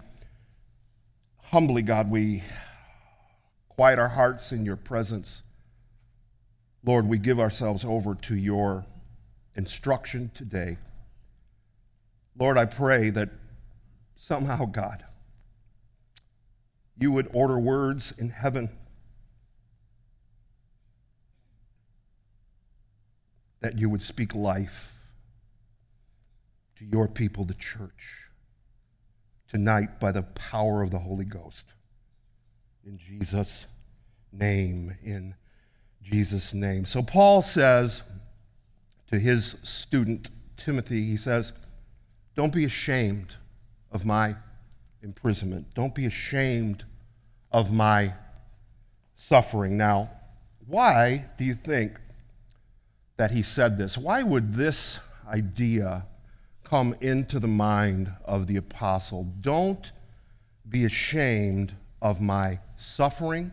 humbly, 1.45 1.83
God, 1.83 2.11
we 2.11 2.43
quiet 3.69 3.99
our 3.99 4.09
hearts 4.09 4.53
in 4.53 4.65
your 4.65 4.77
presence. 4.77 5.43
Lord, 6.85 7.09
we 7.09 7.19
give 7.19 7.41
ourselves 7.41 7.85
over 7.85 8.15
to 8.15 8.37
your 8.37 8.87
instruction 9.55 10.31
today. 10.35 10.79
Lord, 12.39 12.57
I 12.57 12.67
pray 12.67 13.11
that 13.11 13.31
somehow, 14.17 14.67
God, 14.67 15.05
you 16.97 17.13
would 17.13 17.29
order 17.33 17.59
words 17.59 18.17
in 18.17 18.31
heaven 18.31 18.71
that 23.61 23.79
you 23.79 23.91
would 23.91 24.03
speak 24.03 24.35
life 24.35 24.99
to 26.77 26.85
your 26.85 27.09
people, 27.09 27.45
the 27.45 27.55
church, 27.55 28.29
tonight 29.49 29.99
by 29.99 30.13
the 30.13 30.23
power 30.23 30.83
of 30.83 30.93
the 30.93 31.01
Holy 31.01 31.25
Ghost. 31.25 31.75
In 32.85 32.99
Jesus' 32.99 33.67
name, 34.33 34.97
in 35.03 35.35
Jesus' 36.11 36.55
name. 36.55 36.87
So 36.87 37.03
Paul 37.03 37.43
says 37.43 38.03
to 39.11 39.19
his 39.19 39.57
student 39.63 40.31
Timothy, 40.57 41.05
he 41.05 41.17
says, 41.17 41.53
Don't 42.35 42.53
be 42.53 42.65
ashamed 42.65 43.37
of 43.93 44.07
my 44.07 44.35
imprisonment. 45.03 45.75
Don't 45.75 45.95
be 45.95 46.07
ashamed 46.07 46.85
of 47.53 47.73
my 47.73 48.15
suffering. 49.17 49.77
Now, 49.77 50.11
why 50.67 51.27
do 51.39 51.45
you 51.45 51.55
think 51.55 51.99
that 53.17 53.31
he 53.31 53.43
said 53.43 53.79
this? 53.79 53.99
Why 53.99 54.23
would 54.23 54.55
this 54.55 55.01
idea 55.27 56.07
come 56.65 56.95
into 57.01 57.39
the 57.39 57.49
mind 57.49 58.13
of 58.25 58.47
the 58.47 58.57
apostle? 58.57 59.25
Don't 59.41 59.93
be 60.69 60.85
ashamed 60.85 61.75
of 62.01 62.21
my 62.21 62.61
suffering 62.77 63.53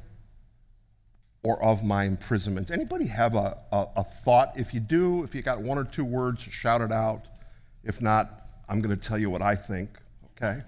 or 1.46 1.62
of 1.62 1.84
my 1.84 2.06
imprisonment. 2.06 2.72
Anybody 2.72 3.06
have 3.06 3.36
a, 3.36 3.56
a, 3.72 3.88
a, 3.98 4.04
thought? 4.04 4.54
If 4.58 4.74
you 4.74 4.80
do, 4.80 5.24
if 5.24 5.36
you 5.36 5.44
got 5.44 5.62
one 5.62 5.78
or 5.78 5.84
two 5.84 6.04
words, 6.04 6.42
shout 6.42 6.82
it 6.82 6.92
out. 6.92 7.28
If 7.84 8.02
not, 8.02 8.50
I'm 8.68 8.82
going 8.82 8.98
to 8.98 9.08
tell 9.08 9.20
you 9.20 9.30
what 9.30 9.44
I 9.44 9.54
think, 9.54 9.92
okay? 10.36 10.64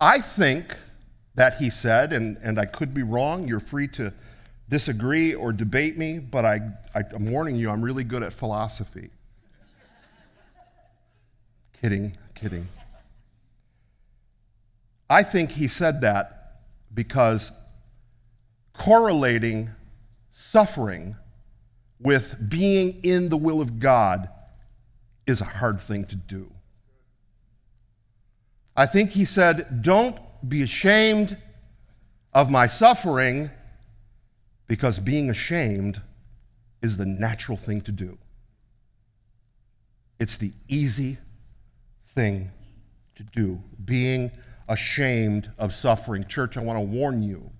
I 0.00 0.20
think 0.20 0.76
that 1.36 1.58
he 1.58 1.70
said, 1.70 2.12
and, 2.12 2.36
and 2.38 2.58
I 2.58 2.64
could 2.64 2.92
be 2.92 3.04
wrong, 3.04 3.46
you're 3.46 3.60
free 3.60 3.86
to 3.88 4.12
disagree 4.68 5.34
or 5.34 5.52
debate 5.52 5.96
me, 5.96 6.18
but 6.18 6.44
I, 6.44 6.58
I, 6.96 7.02
I'm 7.12 7.30
warning 7.30 7.54
you, 7.54 7.70
I'm 7.70 7.80
really 7.80 8.02
good 8.02 8.24
at 8.24 8.32
philosophy. 8.32 9.10
kidding, 11.80 12.18
kidding. 12.34 12.66
I 15.08 15.22
think 15.22 15.52
he 15.52 15.68
said 15.68 16.00
that 16.00 16.62
because 16.92 17.52
correlating 18.76 19.70
suffering 20.30 21.16
with 22.00 22.36
being 22.48 23.00
in 23.02 23.28
the 23.28 23.36
will 23.36 23.60
of 23.60 23.78
God 23.78 24.28
is 25.26 25.40
a 25.40 25.44
hard 25.44 25.80
thing 25.80 26.04
to 26.06 26.16
do. 26.16 26.52
I 28.76 28.86
think 28.86 29.10
he 29.10 29.24
said, 29.24 29.82
Don't 29.82 30.18
be 30.46 30.62
ashamed 30.62 31.36
of 32.32 32.50
my 32.50 32.66
suffering 32.66 33.50
because 34.66 34.98
being 34.98 35.30
ashamed 35.30 36.02
is 36.82 36.96
the 36.96 37.06
natural 37.06 37.56
thing 37.56 37.80
to 37.82 37.92
do. 37.92 38.18
It's 40.18 40.36
the 40.36 40.52
easy 40.68 41.18
thing 42.08 42.50
to 43.14 43.22
do, 43.22 43.62
being 43.82 44.32
ashamed 44.68 45.50
of 45.58 45.72
suffering. 45.72 46.26
Church, 46.26 46.56
I 46.56 46.62
want 46.62 46.78
to 46.78 46.84
warn 46.84 47.22
you 47.22 47.50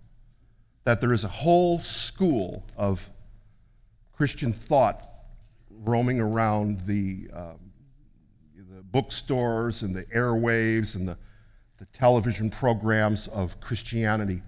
that 0.84 1.00
there 1.00 1.12
is 1.12 1.24
a 1.24 1.28
whole 1.28 1.78
school 1.78 2.64
of 2.76 3.08
Christian 4.12 4.52
thought 4.52 5.08
roaming 5.70 6.20
around 6.20 6.82
the, 6.86 7.28
um, 7.32 7.72
the 8.56 8.82
bookstores 8.82 9.82
and 9.82 9.94
the 9.94 10.04
airwaves 10.04 10.94
and 10.94 11.08
the, 11.08 11.16
the 11.78 11.86
television 11.86 12.50
programs 12.50 13.26
of 13.28 13.60
Christianity 13.60 14.42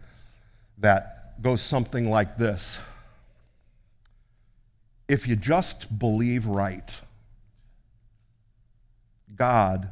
that 0.79 1.43
goes 1.43 1.61
something 1.61 2.11
like 2.11 2.37
this 2.37 2.79
If 5.09 5.27
you 5.27 5.37
just 5.37 5.99
believe 5.99 6.47
right, 6.47 7.01
God 9.35 9.91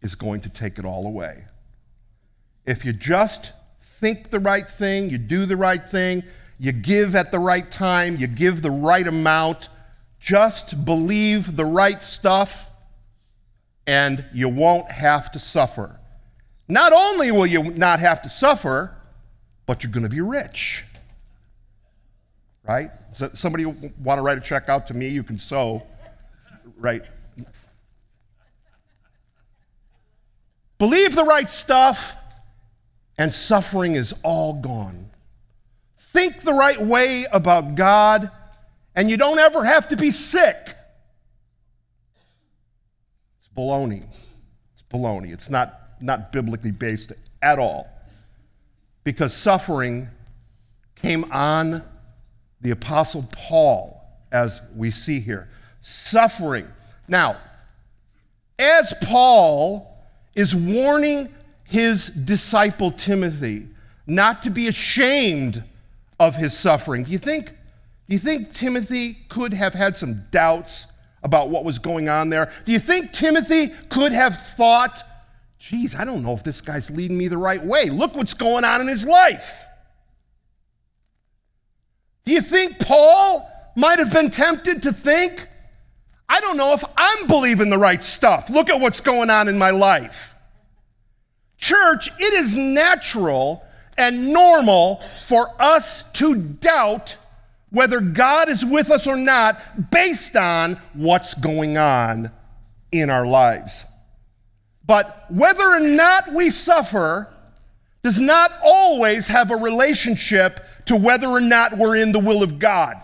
is 0.00 0.14
going 0.14 0.40
to 0.42 0.48
take 0.48 0.78
it 0.78 0.84
all 0.84 1.06
away. 1.06 1.44
If 2.66 2.84
you 2.84 2.92
just 2.92 3.52
think 4.02 4.30
the 4.30 4.40
right 4.40 4.68
thing, 4.68 5.08
you 5.10 5.16
do 5.16 5.46
the 5.46 5.56
right 5.56 5.88
thing, 5.88 6.24
you 6.58 6.72
give 6.72 7.14
at 7.14 7.30
the 7.30 7.38
right 7.38 7.70
time, 7.70 8.16
you 8.16 8.26
give 8.26 8.60
the 8.60 8.70
right 8.70 9.06
amount, 9.06 9.68
just 10.18 10.84
believe 10.84 11.54
the 11.54 11.64
right 11.64 12.02
stuff, 12.02 12.68
and 13.86 14.24
you 14.34 14.48
won't 14.48 14.90
have 14.90 15.30
to 15.30 15.38
suffer. 15.38 16.00
Not 16.66 16.92
only 16.92 17.30
will 17.30 17.46
you 17.46 17.62
not 17.62 18.00
have 18.00 18.20
to 18.22 18.28
suffer, 18.28 18.92
but 19.66 19.84
you're 19.84 19.92
going 19.92 20.02
to 20.02 20.08
be 20.08 20.20
rich. 20.20 20.84
Right? 22.64 22.90
So 23.12 23.30
somebody 23.34 23.66
want 23.66 24.18
to 24.18 24.22
write 24.22 24.36
a 24.36 24.40
check 24.40 24.68
out 24.68 24.88
to 24.88 24.94
me? 24.94 25.08
You 25.08 25.22
can 25.22 25.38
sow. 25.38 25.86
Right? 26.76 27.04
Believe 30.78 31.14
the 31.14 31.24
right 31.24 31.48
stuff 31.48 32.16
and 33.22 33.32
suffering 33.32 33.94
is 33.94 34.12
all 34.24 34.54
gone. 34.54 35.08
Think 35.96 36.40
the 36.40 36.54
right 36.54 36.80
way 36.80 37.24
about 37.32 37.76
God, 37.76 38.28
and 38.96 39.08
you 39.08 39.16
don't 39.16 39.38
ever 39.38 39.64
have 39.64 39.86
to 39.90 39.96
be 39.96 40.10
sick. 40.10 40.74
It's 43.38 43.48
baloney. 43.56 44.04
It's 44.72 44.82
baloney. 44.90 45.32
It's 45.32 45.48
not, 45.48 45.78
not 46.00 46.32
biblically 46.32 46.72
based 46.72 47.12
at 47.40 47.60
all. 47.60 47.88
Because 49.04 49.32
suffering 49.32 50.08
came 50.96 51.22
on 51.30 51.80
the 52.60 52.72
Apostle 52.72 53.28
Paul, 53.30 54.02
as 54.32 54.60
we 54.74 54.90
see 54.90 55.20
here. 55.20 55.48
Suffering. 55.80 56.66
Now, 57.06 57.36
as 58.58 58.92
Paul 59.00 59.96
is 60.34 60.56
warning 60.56 61.32
his 61.72 62.08
disciple 62.08 62.90
Timothy 62.90 63.66
not 64.06 64.42
to 64.42 64.50
be 64.50 64.68
ashamed 64.68 65.64
of 66.20 66.36
his 66.36 66.56
suffering. 66.56 67.04
Do 67.04 67.10
you 67.12 67.18
think, 67.18 67.46
do 67.48 67.54
you 68.08 68.18
think 68.18 68.52
Timothy 68.52 69.14
could 69.30 69.54
have 69.54 69.72
had 69.72 69.96
some 69.96 70.24
doubts 70.30 70.86
about 71.22 71.48
what 71.48 71.64
was 71.64 71.78
going 71.78 72.10
on 72.10 72.28
there? 72.28 72.52
Do 72.66 72.72
you 72.72 72.78
think 72.78 73.12
Timothy 73.12 73.68
could 73.88 74.12
have 74.12 74.38
thought, 74.38 75.02
geez, 75.58 75.94
I 75.94 76.04
don't 76.04 76.22
know 76.22 76.34
if 76.34 76.44
this 76.44 76.60
guy's 76.60 76.90
leading 76.90 77.16
me 77.16 77.28
the 77.28 77.38
right 77.38 77.64
way. 77.64 77.86
Look 77.86 78.16
what's 78.16 78.34
going 78.34 78.64
on 78.64 78.82
in 78.82 78.88
his 78.88 79.06
life. 79.06 79.64
Do 82.26 82.32
you 82.32 82.42
think 82.42 82.80
Paul 82.80 83.50
might 83.76 83.98
have 83.98 84.12
been 84.12 84.28
tempted 84.28 84.82
to 84.82 84.92
think, 84.92 85.48
I 86.28 86.38
don't 86.42 86.58
know 86.58 86.74
if 86.74 86.84
I'm 86.98 87.26
believing 87.28 87.70
the 87.70 87.78
right 87.78 88.02
stuff. 88.02 88.50
Look 88.50 88.68
at 88.68 88.78
what's 88.78 89.00
going 89.00 89.30
on 89.30 89.48
in 89.48 89.56
my 89.56 89.70
life. 89.70 90.31
Church, 91.62 92.10
it 92.18 92.34
is 92.34 92.56
natural 92.56 93.64
and 93.96 94.32
normal 94.32 94.96
for 95.26 95.48
us 95.60 96.10
to 96.14 96.34
doubt 96.34 97.16
whether 97.70 98.00
God 98.00 98.48
is 98.48 98.64
with 98.64 98.90
us 98.90 99.06
or 99.06 99.16
not 99.16 99.92
based 99.92 100.34
on 100.34 100.74
what's 100.92 101.34
going 101.34 101.78
on 101.78 102.32
in 102.90 103.10
our 103.10 103.24
lives. 103.24 103.86
But 104.84 105.26
whether 105.30 105.62
or 105.62 105.78
not 105.78 106.32
we 106.32 106.50
suffer 106.50 107.32
does 108.02 108.18
not 108.18 108.50
always 108.64 109.28
have 109.28 109.52
a 109.52 109.56
relationship 109.56 110.58
to 110.86 110.96
whether 110.96 111.28
or 111.28 111.40
not 111.40 111.78
we're 111.78 111.94
in 111.94 112.10
the 112.10 112.18
will 112.18 112.42
of 112.42 112.58
God. 112.58 112.96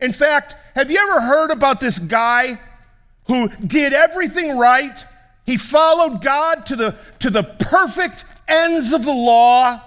In 0.00 0.12
fact, 0.12 0.56
have 0.74 0.90
you 0.90 0.98
ever 0.98 1.20
heard 1.20 1.52
about 1.52 1.78
this 1.78 2.00
guy 2.00 2.58
who 3.28 3.48
did 3.48 3.92
everything 3.92 4.58
right? 4.58 5.06
He 5.50 5.56
followed 5.56 6.22
God 6.22 6.64
to 6.66 6.76
the, 6.76 6.96
to 7.18 7.28
the 7.28 7.42
perfect 7.42 8.24
ends 8.46 8.92
of 8.92 9.04
the 9.04 9.12
law, 9.12 9.82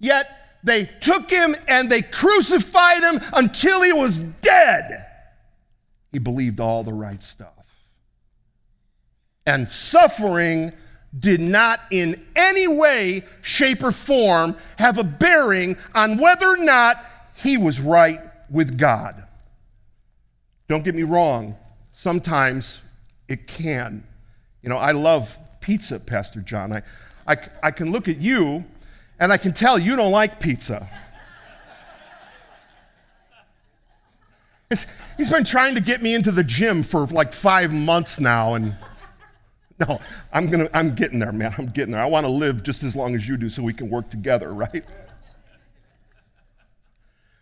yet 0.00 0.56
they 0.62 0.86
took 0.86 1.28
him 1.28 1.54
and 1.68 1.92
they 1.92 2.00
crucified 2.00 3.02
him 3.02 3.20
until 3.34 3.82
he 3.82 3.92
was 3.92 4.16
dead. 4.16 5.04
He 6.10 6.18
believed 6.18 6.58
all 6.58 6.84
the 6.84 6.94
right 6.94 7.22
stuff. 7.22 7.50
And 9.44 9.68
suffering 9.68 10.72
did 11.20 11.38
not 11.38 11.80
in 11.90 12.26
any 12.34 12.66
way, 12.66 13.24
shape, 13.42 13.82
or 13.82 13.92
form 13.92 14.56
have 14.78 14.96
a 14.96 15.04
bearing 15.04 15.76
on 15.94 16.16
whether 16.16 16.48
or 16.48 16.56
not 16.56 16.96
he 17.34 17.58
was 17.58 17.78
right 17.78 18.20
with 18.48 18.78
God. 18.78 19.22
Don't 20.66 20.82
get 20.82 20.94
me 20.94 21.02
wrong, 21.02 21.56
sometimes 21.92 22.80
it 23.28 23.46
can. 23.46 24.04
You 24.64 24.70
know, 24.70 24.78
I 24.78 24.92
love 24.92 25.38
pizza, 25.60 26.00
Pastor 26.00 26.40
John. 26.40 26.72
I, 26.72 26.82
I, 27.26 27.36
I 27.62 27.70
can 27.70 27.92
look 27.92 28.08
at 28.08 28.16
you 28.16 28.64
and 29.20 29.30
I 29.30 29.36
can 29.36 29.52
tell 29.52 29.78
you 29.78 29.94
don't 29.94 30.10
like 30.10 30.40
pizza. 30.40 30.88
He's 35.18 35.30
been 35.30 35.44
trying 35.44 35.74
to 35.74 35.82
get 35.82 36.00
me 36.00 36.14
into 36.14 36.32
the 36.32 36.42
gym 36.42 36.82
for 36.82 37.06
like 37.06 37.34
five 37.34 37.72
months 37.72 38.18
now, 38.18 38.54
and 38.54 38.74
no, 39.78 40.00
I'm 40.32 40.48
gonna, 40.48 40.68
I'm 40.72 40.94
getting 40.94 41.18
there, 41.18 41.30
man. 41.30 41.54
I'm 41.58 41.66
getting 41.66 41.92
there. 41.92 42.02
I 42.02 42.06
want 42.06 42.24
to 42.24 42.32
live 42.32 42.62
just 42.62 42.82
as 42.82 42.96
long 42.96 43.14
as 43.14 43.28
you 43.28 43.36
do 43.36 43.50
so 43.50 43.62
we 43.62 43.74
can 43.74 43.90
work 43.90 44.10
together, 44.10 44.52
right? 44.52 44.84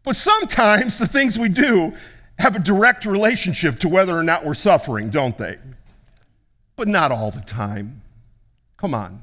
But 0.02 0.16
sometimes 0.16 0.98
the 0.98 1.06
things 1.06 1.38
we 1.38 1.48
do 1.48 1.94
have 2.40 2.56
a 2.56 2.58
direct 2.58 3.06
relationship 3.06 3.78
to 3.78 3.88
whether 3.88 4.14
or 4.14 4.24
not 4.24 4.44
we're 4.44 4.54
suffering, 4.54 5.08
don't 5.08 5.38
they? 5.38 5.58
But 6.82 6.88
not 6.88 7.12
all 7.12 7.30
the 7.30 7.40
time. 7.40 8.02
Come 8.76 8.92
on. 8.92 9.22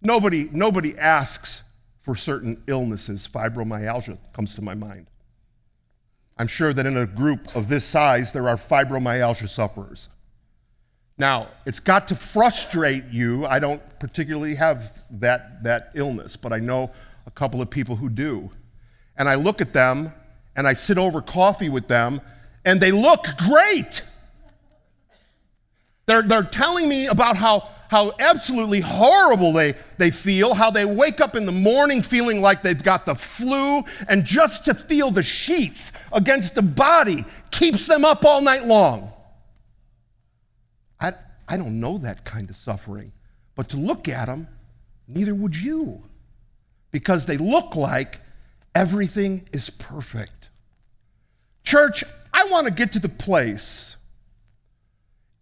Nobody, 0.00 0.48
nobody 0.52 0.96
asks 0.96 1.64
for 1.98 2.14
certain 2.14 2.62
illnesses. 2.68 3.26
Fibromyalgia 3.26 4.16
comes 4.32 4.54
to 4.54 4.62
my 4.62 4.74
mind. 4.74 5.08
I'm 6.38 6.46
sure 6.46 6.72
that 6.72 6.86
in 6.86 6.96
a 6.96 7.04
group 7.04 7.56
of 7.56 7.66
this 7.66 7.84
size, 7.84 8.32
there 8.32 8.48
are 8.48 8.54
fibromyalgia 8.54 9.48
sufferers. 9.48 10.08
Now, 11.18 11.48
it's 11.66 11.80
got 11.80 12.06
to 12.06 12.14
frustrate 12.14 13.06
you. 13.10 13.44
I 13.44 13.58
don't 13.58 13.82
particularly 13.98 14.54
have 14.54 15.02
that, 15.18 15.64
that 15.64 15.90
illness, 15.94 16.36
but 16.36 16.52
I 16.52 16.60
know 16.60 16.92
a 17.26 17.32
couple 17.32 17.60
of 17.60 17.70
people 17.70 17.96
who 17.96 18.08
do. 18.08 18.52
And 19.16 19.28
I 19.28 19.34
look 19.34 19.60
at 19.60 19.72
them 19.72 20.12
and 20.54 20.68
I 20.68 20.74
sit 20.74 20.96
over 20.96 21.20
coffee 21.20 21.70
with 21.70 21.88
them, 21.88 22.20
and 22.64 22.80
they 22.80 22.92
look 22.92 23.26
great. 23.36 24.08
They're, 26.06 26.22
they're 26.22 26.44
telling 26.44 26.88
me 26.88 27.06
about 27.08 27.36
how, 27.36 27.68
how 27.88 28.12
absolutely 28.20 28.80
horrible 28.80 29.52
they, 29.52 29.74
they 29.98 30.10
feel, 30.12 30.54
how 30.54 30.70
they 30.70 30.84
wake 30.84 31.20
up 31.20 31.34
in 31.34 31.46
the 31.46 31.52
morning 31.52 32.00
feeling 32.00 32.40
like 32.40 32.62
they've 32.62 32.82
got 32.82 33.06
the 33.06 33.16
flu, 33.16 33.82
and 34.08 34.24
just 34.24 34.64
to 34.66 34.74
feel 34.74 35.10
the 35.10 35.22
sheets 35.22 35.92
against 36.12 36.54
the 36.54 36.62
body 36.62 37.24
keeps 37.50 37.88
them 37.88 38.04
up 38.04 38.24
all 38.24 38.40
night 38.40 38.66
long. 38.66 39.12
I, 41.00 41.12
I 41.48 41.56
don't 41.56 41.80
know 41.80 41.98
that 41.98 42.24
kind 42.24 42.48
of 42.50 42.56
suffering, 42.56 43.12
but 43.56 43.68
to 43.70 43.76
look 43.76 44.08
at 44.08 44.26
them, 44.26 44.46
neither 45.08 45.34
would 45.34 45.56
you, 45.56 46.04
because 46.92 47.26
they 47.26 47.36
look 47.36 47.74
like 47.74 48.20
everything 48.76 49.48
is 49.52 49.70
perfect. 49.70 50.50
Church, 51.64 52.04
I 52.32 52.44
want 52.44 52.68
to 52.68 52.72
get 52.72 52.92
to 52.92 53.00
the 53.00 53.08
place 53.08 53.96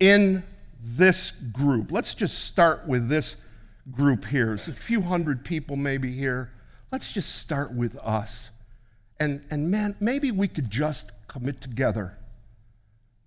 in 0.00 0.42
this 0.84 1.30
group. 1.30 1.90
Let's 1.90 2.14
just 2.14 2.44
start 2.44 2.86
with 2.86 3.08
this 3.08 3.36
group 3.90 4.26
here. 4.26 4.46
There's 4.46 4.68
a 4.68 4.72
few 4.72 5.00
hundred 5.00 5.44
people 5.44 5.76
maybe 5.76 6.12
here. 6.12 6.50
Let's 6.92 7.12
just 7.12 7.36
start 7.36 7.72
with 7.72 7.96
us. 7.96 8.50
And, 9.18 9.44
and 9.50 9.70
man, 9.70 9.96
maybe 9.98 10.30
we 10.30 10.46
could 10.46 10.70
just 10.70 11.12
commit 11.26 11.60
together 11.60 12.18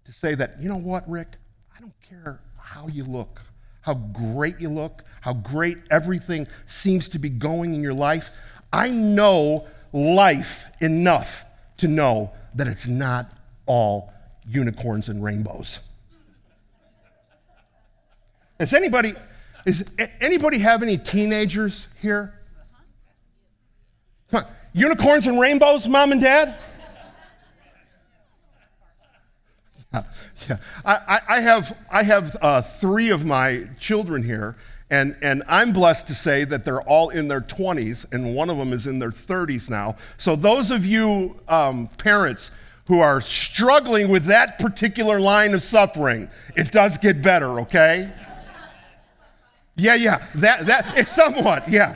to 0.06 0.12
say 0.12 0.36
that, 0.36 0.62
you 0.62 0.70
know 0.70 0.78
what, 0.78 1.10
Rick? 1.10 1.38
I 1.76 1.82
don't 1.82 2.00
care 2.02 2.42
how 2.60 2.88
you 2.88 3.04
look, 3.04 3.42
how 3.82 3.96
great 3.96 4.60
you 4.60 4.70
look, 4.70 5.04
how 5.22 5.34
great 5.34 5.78
everything 5.90 6.48
seems 6.68 7.10
to 7.10 7.20
be 7.20 7.30
going 7.30 7.74
in 7.74 7.82
your 7.82 7.94
life. 7.94 8.30
I 8.72 8.90
know 8.90 9.68
life 9.92 10.66
enough 10.80 11.46
to 11.78 11.88
know 11.88 12.32
that 12.54 12.68
it's 12.68 12.88
not 12.88 13.32
all 13.66 14.14
unicorns 14.48 15.10
and 15.10 15.24
rainbows. 15.24 15.80
Is 18.60 18.74
anybody, 18.74 19.14
is 19.66 19.90
anybody 20.20 20.60
have 20.60 20.82
any 20.82 20.98
teenagers 20.98 21.88
here? 22.02 22.34
Huh. 24.32 24.44
Unicorns 24.74 25.28
and 25.28 25.40
rainbows, 25.40 25.88
mom 25.88 26.12
and 26.12 26.22
dad? 26.22 26.56
Yeah. 30.48 30.58
I, 30.86 31.20
I 31.28 31.40
have, 31.42 31.78
I 31.92 32.04
have 32.04 32.38
uh, 32.42 32.62
three 32.62 33.10
of 33.10 33.26
my 33.26 33.68
children 33.80 34.24
here, 34.24 34.56
and, 34.90 35.16
and 35.22 35.44
I'm 35.48 35.74
blessed 35.74 36.08
to 36.08 36.14
say 36.14 36.44
that 36.46 36.64
they're 36.64 36.82
all 36.82 37.10
in 37.10 37.28
their 37.28 37.42
20s, 37.42 38.12
and 38.14 38.36
one 38.36 38.50
of 38.50 38.58
them 38.58 38.72
is 38.72 38.88
in 38.88 39.00
their 39.00 39.12
30s 39.12 39.70
now. 39.70 39.98
So, 40.18 40.36
those 40.36 40.72
of 40.72 40.86
you 40.86 41.40
um, 41.48 41.90
parents 41.98 42.52
who 42.86 43.00
are 43.00 43.20
struggling 43.20 44.10
with 44.10 44.26
that 44.26 44.60
particular 44.60 45.20
line 45.20 45.54
of 45.54 45.62
suffering, 45.62 46.30
it 46.56 46.72
does 46.72 46.98
get 46.98 47.22
better, 47.22 47.60
okay? 47.62 48.10
Yeah, 49.78 49.94
yeah, 49.94 50.26
that, 50.36 50.66
that, 50.66 50.98
it's 50.98 51.16
somewhat, 51.16 51.70
yeah. 51.70 51.96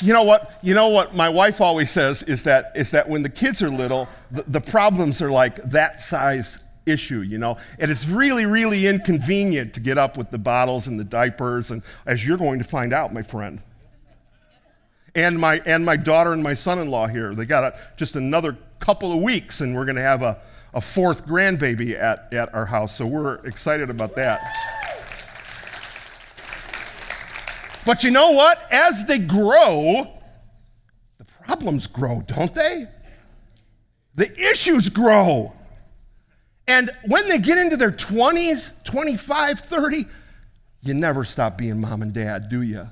You 0.00 0.12
know 0.12 0.22
what? 0.22 0.58
You 0.62 0.74
know 0.74 0.88
what 0.88 1.14
my 1.14 1.28
wife 1.28 1.60
always 1.60 1.90
says 1.90 2.22
is 2.22 2.44
that, 2.44 2.72
is 2.74 2.92
that 2.92 3.08
when 3.08 3.22
the 3.22 3.28
kids 3.28 3.62
are 3.62 3.68
little, 3.68 4.08
the, 4.30 4.42
the 4.42 4.60
problems 4.60 5.20
are 5.20 5.30
like 5.30 5.56
that 5.70 6.00
size 6.00 6.60
issue, 6.86 7.20
you 7.20 7.36
know? 7.36 7.58
And 7.78 7.90
it's 7.90 8.06
really, 8.06 8.46
really 8.46 8.86
inconvenient 8.86 9.74
to 9.74 9.80
get 9.80 9.98
up 9.98 10.16
with 10.16 10.30
the 10.30 10.38
bottles 10.38 10.86
and 10.86 10.98
the 10.98 11.04
diapers, 11.04 11.70
and 11.70 11.82
as 12.06 12.26
you're 12.26 12.38
going 12.38 12.58
to 12.58 12.64
find 12.64 12.94
out, 12.94 13.12
my 13.12 13.22
friend. 13.22 13.60
And 15.14 15.38
my, 15.38 15.60
and 15.66 15.84
my 15.84 15.96
daughter 15.96 16.32
and 16.32 16.42
my 16.42 16.54
son 16.54 16.78
in 16.78 16.88
law 16.90 17.06
here, 17.06 17.34
they 17.34 17.44
got 17.44 17.64
a, 17.64 17.78
just 17.96 18.16
another 18.16 18.56
couple 18.80 19.12
of 19.12 19.20
weeks, 19.20 19.60
and 19.60 19.74
we're 19.74 19.84
going 19.84 19.96
to 19.96 20.02
have 20.02 20.22
a, 20.22 20.38
a 20.72 20.80
fourth 20.80 21.26
grandbaby 21.26 22.00
at, 22.00 22.32
at 22.32 22.54
our 22.54 22.66
house. 22.66 22.96
So 22.96 23.06
we're 23.06 23.34
excited 23.44 23.90
about 23.90 24.14
that. 24.16 24.40
But 27.88 28.04
you 28.04 28.10
know 28.10 28.32
what? 28.32 28.70
As 28.70 29.06
they 29.06 29.18
grow, 29.18 30.06
the 31.16 31.24
problems 31.24 31.86
grow, 31.86 32.22
don't 32.26 32.54
they? 32.54 32.84
The 34.14 34.30
issues 34.38 34.90
grow. 34.90 35.54
And 36.66 36.90
when 37.06 37.26
they 37.30 37.38
get 37.38 37.56
into 37.56 37.78
their 37.78 37.90
20s, 37.90 38.84
25, 38.84 39.60
30, 39.60 40.04
you 40.82 40.92
never 40.92 41.24
stop 41.24 41.56
being 41.56 41.80
mom 41.80 42.02
and 42.02 42.12
dad, 42.12 42.50
do 42.50 42.60
you? 42.60 42.90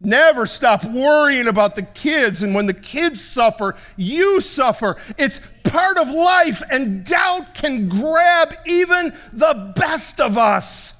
Never 0.00 0.46
stop 0.46 0.84
worrying 0.84 1.48
about 1.48 1.74
the 1.74 1.82
kids. 1.82 2.44
And 2.44 2.54
when 2.54 2.66
the 2.66 2.74
kids 2.74 3.20
suffer, 3.20 3.74
you 3.96 4.40
suffer. 4.40 4.98
It's 5.18 5.40
part 5.64 5.98
of 5.98 6.08
life, 6.08 6.62
and 6.70 7.04
doubt 7.04 7.56
can 7.56 7.88
grab 7.88 8.54
even 8.66 9.12
the 9.32 9.72
best 9.74 10.20
of 10.20 10.38
us. 10.38 10.94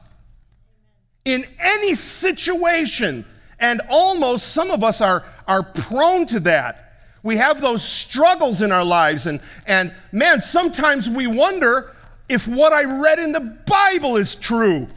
In 1.25 1.45
any 1.59 1.95
situation. 1.95 3.25
And 3.59 3.81
almost 3.89 4.49
some 4.49 4.71
of 4.71 4.83
us 4.83 5.01
are, 5.01 5.25
are 5.47 5.63
prone 5.63 6.27
to 6.27 6.41
that. 6.41 6.93
We 7.23 7.37
have 7.37 7.61
those 7.61 7.83
struggles 7.85 8.63
in 8.63 8.73
our 8.73 8.85
lives. 8.85 9.27
And, 9.27 9.41
and 9.67 9.95
man, 10.11 10.41
sometimes 10.41 11.09
we 11.09 11.29
wonder 11.29 11.95
if 12.29 12.49
what 12.49 12.73
I 12.73 12.85
read 13.01 13.19
in 13.21 13.33
the 13.33 13.59
Bible 13.67 14.17
is 14.17 14.35
true. 14.35 14.89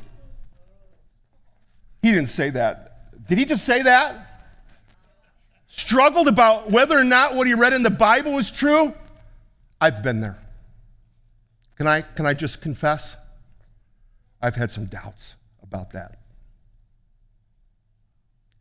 He 2.02 2.12
didn't 2.12 2.30
say 2.30 2.50
that. 2.52 3.28
Did 3.28 3.38
he 3.38 3.46
just 3.46 3.66
say 3.66 3.84
that? 3.84 4.44
Struggled 5.68 6.28
about 6.28 6.72
whether 6.72 6.98
or 6.98 7.04
not 7.04 7.36
what 7.36 7.48
he 7.48 7.54
read 7.54 7.74
in 7.74 7.84
the 7.84 7.90
Bible 7.90 8.32
was 8.32 8.50
true? 8.50 8.94
I've 9.80 10.02
been 10.02 10.22
there. 10.22 10.38
Can 11.78 11.86
I, 11.86 12.02
can 12.02 12.26
I 12.26 12.34
just 12.34 12.62
confess? 12.62 13.18
I've 14.42 14.56
had 14.56 14.72
some 14.72 14.86
doubts 14.86 15.36
about 15.76 15.92
that. 15.92 16.20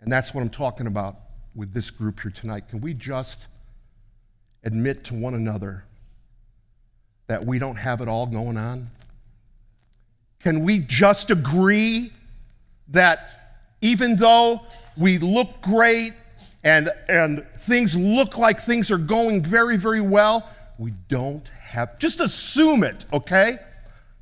And 0.00 0.12
that's 0.12 0.34
what 0.34 0.42
I'm 0.42 0.50
talking 0.50 0.88
about 0.88 1.16
with 1.54 1.72
this 1.72 1.90
group 1.90 2.20
here 2.20 2.32
tonight. 2.32 2.68
Can 2.68 2.80
we 2.80 2.92
just 2.92 3.46
admit 4.64 5.04
to 5.04 5.14
one 5.14 5.34
another 5.34 5.84
that 7.28 7.44
we 7.44 7.60
don't 7.60 7.76
have 7.76 8.00
it 8.00 8.08
all 8.08 8.26
going 8.26 8.56
on? 8.56 8.88
Can 10.40 10.64
we 10.64 10.80
just 10.80 11.30
agree 11.30 12.10
that 12.88 13.62
even 13.80 14.16
though 14.16 14.60
we 14.96 15.18
look 15.18 15.62
great 15.62 16.12
and, 16.64 16.90
and 17.08 17.46
things 17.60 17.96
look 17.96 18.36
like 18.38 18.60
things 18.60 18.90
are 18.90 18.98
going 18.98 19.40
very, 19.40 19.76
very 19.76 20.00
well, 20.00 20.50
we 20.78 20.92
don't 21.08 21.46
have, 21.48 21.96
just 22.00 22.20
assume 22.20 22.82
it, 22.82 23.04
okay? 23.12 23.58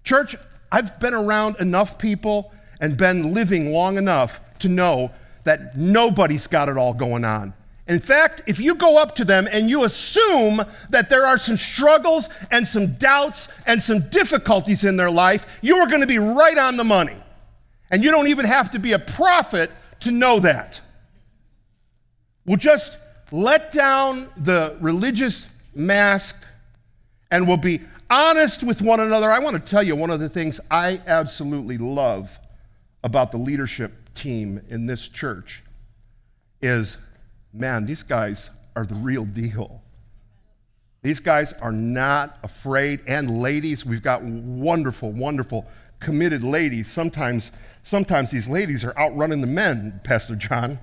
Church, 0.05 0.37
I've 0.71 1.01
been 1.01 1.15
around 1.15 1.57
enough 1.59 1.99
people 1.99 2.53
and 2.83 2.97
been 2.97 3.33
living 3.33 3.73
long 3.73 3.97
enough 3.97 4.40
to 4.59 4.68
know 4.68 5.12
that 5.45 5.77
nobody's 5.77 6.47
got 6.47 6.68
it 6.68 6.77
all 6.77 6.92
going 6.92 7.25
on. 7.25 7.55
In 7.87 8.01
fact, 8.01 8.42
if 8.47 8.61
you 8.61 8.75
go 8.75 9.01
up 9.01 9.14
to 9.16 9.25
them 9.25 9.49
and 9.51 9.71
you 9.71 9.85
assume 9.85 10.62
that 10.90 11.09
there 11.09 11.25
are 11.25 11.38
some 11.38 11.57
struggles 11.57 12.29
and 12.51 12.66
some 12.66 12.95
doubts 12.95 13.49
and 13.66 13.83
some 13.83 14.09
difficulties 14.09 14.85
in 14.85 14.97
their 14.97 15.11
life, 15.11 15.59
you 15.62 15.77
are 15.77 15.87
going 15.87 16.01
to 16.01 16.07
be 16.07 16.18
right 16.18 16.59
on 16.59 16.77
the 16.77 16.85
money. 16.85 17.16
And 17.90 18.03
you 18.03 18.11
don't 18.11 18.29
even 18.29 18.47
have 18.47 18.71
to 18.73 18.79
be 18.79 18.92
a 18.92 18.99
prophet 18.99 19.71
to 20.01 20.11
know 20.11 20.40
that. 20.40 20.81
We'll 22.45 22.57
just 22.57 22.99
let 23.31 23.73
down 23.73 24.29
the 24.37 24.77
religious 24.81 25.49
mask 25.75 26.45
and 27.31 27.47
we'll 27.47 27.57
be 27.57 27.81
honest 28.11 28.64
with 28.64 28.83
one 28.83 29.01
another. 29.01 29.31
I 29.31 29.38
want 29.38 29.55
to 29.57 29.62
tell 29.62 29.83
you 29.83 29.95
one 29.97 30.11
of 30.11 30.21
the 30.21 30.29
things 30.29 30.61
I 30.71 31.01
absolutely 31.07 31.79
love 31.79 32.38
about 33.05 33.33
the 33.33 33.38
leadership 33.38 33.93
team 34.15 34.62
in 34.69 34.87
this 34.87 35.09
church 35.09 35.62
is 36.61 36.97
man, 37.53 37.87
these 37.87 38.03
guys 38.03 38.51
are 38.75 38.87
the 38.87 38.95
real 38.95 39.25
deal. 39.25 39.83
These 41.03 41.21
guys 41.21 41.53
are 41.55 41.73
not 41.73 42.38
afraid. 42.43 43.01
And 43.07 43.43
ladies, 43.43 43.85
we've 43.85 44.03
got 44.03 44.23
wonderful, 44.23 45.11
wonderful, 45.11 45.67
committed 46.01 46.45
ladies. 46.45 46.91
Sometimes, 46.91 47.51
sometimes 47.83 48.31
these 48.31 48.49
ladies 48.49 48.85
are 48.85 48.97
outrunning 48.97 49.41
the 49.41 49.47
men, 49.47 50.01
Pastor 50.05 50.37
John. 50.37 50.79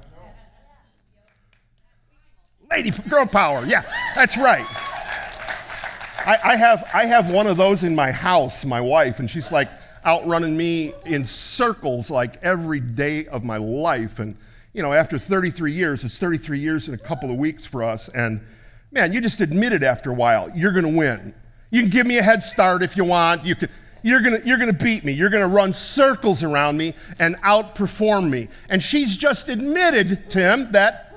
Lady 2.69 2.91
girl 2.91 3.25
power, 3.25 3.65
yeah, 3.65 3.81
that's 4.13 4.37
right. 4.37 4.65
I, 6.25 6.37
I, 6.43 6.55
have, 6.57 6.87
I 6.93 7.05
have 7.05 7.31
one 7.31 7.47
of 7.47 7.57
those 7.57 7.83
in 7.83 7.95
my 7.95 8.11
house, 8.11 8.63
my 8.63 8.81
wife, 8.81 9.19
and 9.19 9.31
she's 9.31 9.51
like 9.51 9.69
outrunning 10.05 10.55
me 10.55 10.93
in 11.05 11.25
circles 11.25 12.09
like 12.09 12.41
every 12.43 12.79
day 12.79 13.27
of 13.27 13.43
my 13.43 13.57
life. 13.57 14.19
And 14.19 14.35
you 14.73 14.83
know, 14.83 14.93
after 14.93 15.17
33 15.17 15.71
years, 15.71 16.03
it's 16.03 16.17
33 16.17 16.59
years 16.59 16.87
in 16.87 16.93
a 16.93 16.97
couple 16.97 17.31
of 17.31 17.37
weeks 17.37 17.65
for 17.65 17.83
us. 17.83 18.07
And 18.09 18.41
man, 18.91 19.13
you 19.13 19.21
just 19.21 19.41
admit 19.41 19.73
it 19.73 19.83
after 19.83 20.11
a 20.11 20.13
while. 20.13 20.49
You're 20.55 20.71
going 20.71 20.85
to 20.85 20.97
win. 20.97 21.33
You 21.71 21.81
can 21.81 21.89
give 21.89 22.07
me 22.07 22.17
a 22.17 22.23
head 22.23 22.41
start 22.41 22.81
if 22.81 22.97
you 22.97 23.03
want. 23.03 23.45
You 23.45 23.55
can, 23.55 23.69
you're 24.01 24.21
going 24.21 24.41
you're 24.45 24.57
gonna 24.57 24.73
beat 24.73 25.03
me. 25.03 25.11
You're 25.11 25.29
going 25.29 25.47
to 25.47 25.53
run 25.53 25.73
circles 25.73 26.43
around 26.43 26.77
me 26.77 26.93
and 27.19 27.35
outperform 27.37 28.29
me. 28.29 28.47
And 28.69 28.81
she's 28.81 29.17
just 29.17 29.49
admitted 29.49 30.29
Tim, 30.29 30.71
that 30.71 31.09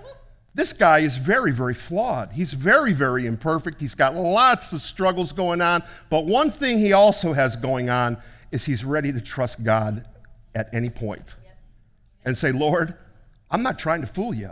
this 0.55 0.73
guy 0.73 0.99
is 0.99 1.16
very, 1.16 1.51
very 1.51 1.73
flawed. 1.73 2.33
He's 2.33 2.53
very, 2.53 2.92
very 2.92 3.27
imperfect. 3.27 3.81
He's 3.81 3.95
got 3.95 4.14
lots 4.14 4.73
of 4.73 4.83
struggles 4.83 5.33
going 5.33 5.62
on. 5.62 5.83
But 6.11 6.27
one 6.27 6.51
thing 6.51 6.79
he 6.79 6.92
also 6.92 7.33
has 7.33 7.57
going 7.57 7.88
on 7.88 8.18
is 8.53 8.67
he's 8.67 8.85
ready 8.85 9.11
to 9.12 9.21
trust 9.21 9.65
God 9.65 10.07
at 10.55 10.73
any 10.73 10.91
point 10.91 11.37
and 12.25 12.37
say, 12.37 12.53
Lord, 12.53 12.95
I'm 13.51 13.62
not 13.62 13.79
trying 13.79 14.03
to 14.03 14.07
fool 14.07 14.33
you. 14.33 14.51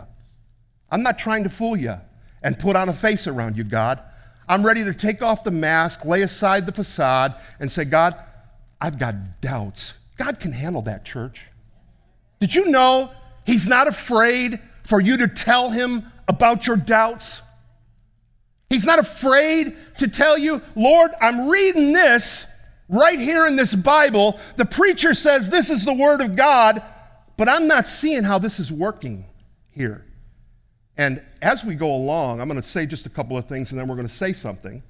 I'm 0.89 1.03
not 1.03 1.17
trying 1.17 1.43
to 1.43 1.49
fool 1.49 1.77
you 1.77 1.95
and 2.43 2.59
put 2.59 2.75
on 2.75 2.89
a 2.89 2.93
face 2.93 3.27
around 3.27 3.57
you, 3.57 3.63
God. 3.63 3.99
I'm 4.47 4.65
ready 4.65 4.83
to 4.83 4.93
take 4.93 5.21
off 5.21 5.43
the 5.43 5.51
mask, 5.51 6.05
lay 6.05 6.23
aside 6.23 6.65
the 6.65 6.71
facade, 6.71 7.35
and 7.59 7.71
say, 7.71 7.85
God, 7.85 8.15
I've 8.81 8.99
got 8.99 9.39
doubts. 9.39 9.93
God 10.17 10.39
can 10.39 10.51
handle 10.51 10.81
that, 10.83 11.05
church. 11.05 11.47
Did 12.39 12.53
you 12.53 12.69
know 12.69 13.11
He's 13.45 13.67
not 13.67 13.87
afraid 13.87 14.59
for 14.83 14.99
you 14.99 15.17
to 15.17 15.27
tell 15.27 15.69
Him 15.69 16.11
about 16.27 16.67
your 16.67 16.75
doubts? 16.75 17.41
He's 18.69 18.85
not 18.85 18.99
afraid 18.99 19.75
to 19.99 20.07
tell 20.07 20.37
you, 20.37 20.61
Lord, 20.75 21.11
I'm 21.21 21.49
reading 21.49 21.93
this 21.93 22.50
right 22.91 23.19
here 23.19 23.47
in 23.47 23.55
this 23.55 23.73
Bible. 23.73 24.39
The 24.57 24.65
preacher 24.65 25.15
says 25.15 25.49
this 25.49 25.71
is 25.71 25.83
the 25.85 25.93
Word 25.93 26.21
of 26.21 26.35
God. 26.35 26.83
But 27.37 27.49
I'm 27.49 27.67
not 27.67 27.87
seeing 27.87 28.23
how 28.23 28.37
this 28.37 28.59
is 28.59 28.71
working 28.71 29.25
here. 29.71 30.05
And 30.95 31.23
as 31.41 31.65
we 31.65 31.73
go 31.73 31.95
along, 31.95 32.39
I'm 32.39 32.47
going 32.47 32.61
to 32.61 32.67
say 32.67 32.85
just 32.85 33.07
a 33.07 33.09
couple 33.09 33.35
of 33.35 33.45
things 33.45 33.71
and 33.71 33.81
then 33.81 33.87
we're 33.87 33.95
going 33.95 34.07
to 34.07 34.13
say 34.13 34.33
something. 34.33 34.83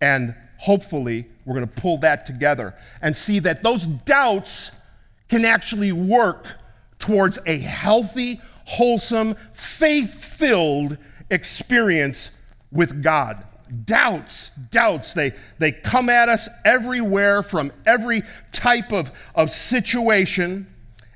And 0.00 0.34
hopefully, 0.56 1.26
we're 1.44 1.56
going 1.56 1.68
to 1.68 1.80
pull 1.80 1.98
that 1.98 2.24
together 2.24 2.74
and 3.02 3.14
see 3.14 3.38
that 3.40 3.62
those 3.62 3.84
doubts 3.84 4.74
can 5.28 5.44
actually 5.44 5.92
work 5.92 6.46
towards 6.98 7.38
a 7.44 7.58
healthy, 7.58 8.40
wholesome, 8.64 9.34
faith 9.52 10.24
filled 10.24 10.96
experience 11.28 12.38
with 12.72 13.02
God. 13.02 13.44
Doubts, 13.84 14.50
doubts, 14.70 15.14
they, 15.14 15.32
they 15.58 15.72
come 15.72 16.08
at 16.08 16.28
us 16.28 16.48
everywhere 16.64 17.42
from 17.42 17.72
every 17.86 18.22
type 18.52 18.92
of, 18.92 19.12
of 19.34 19.50
situation. 19.50 20.66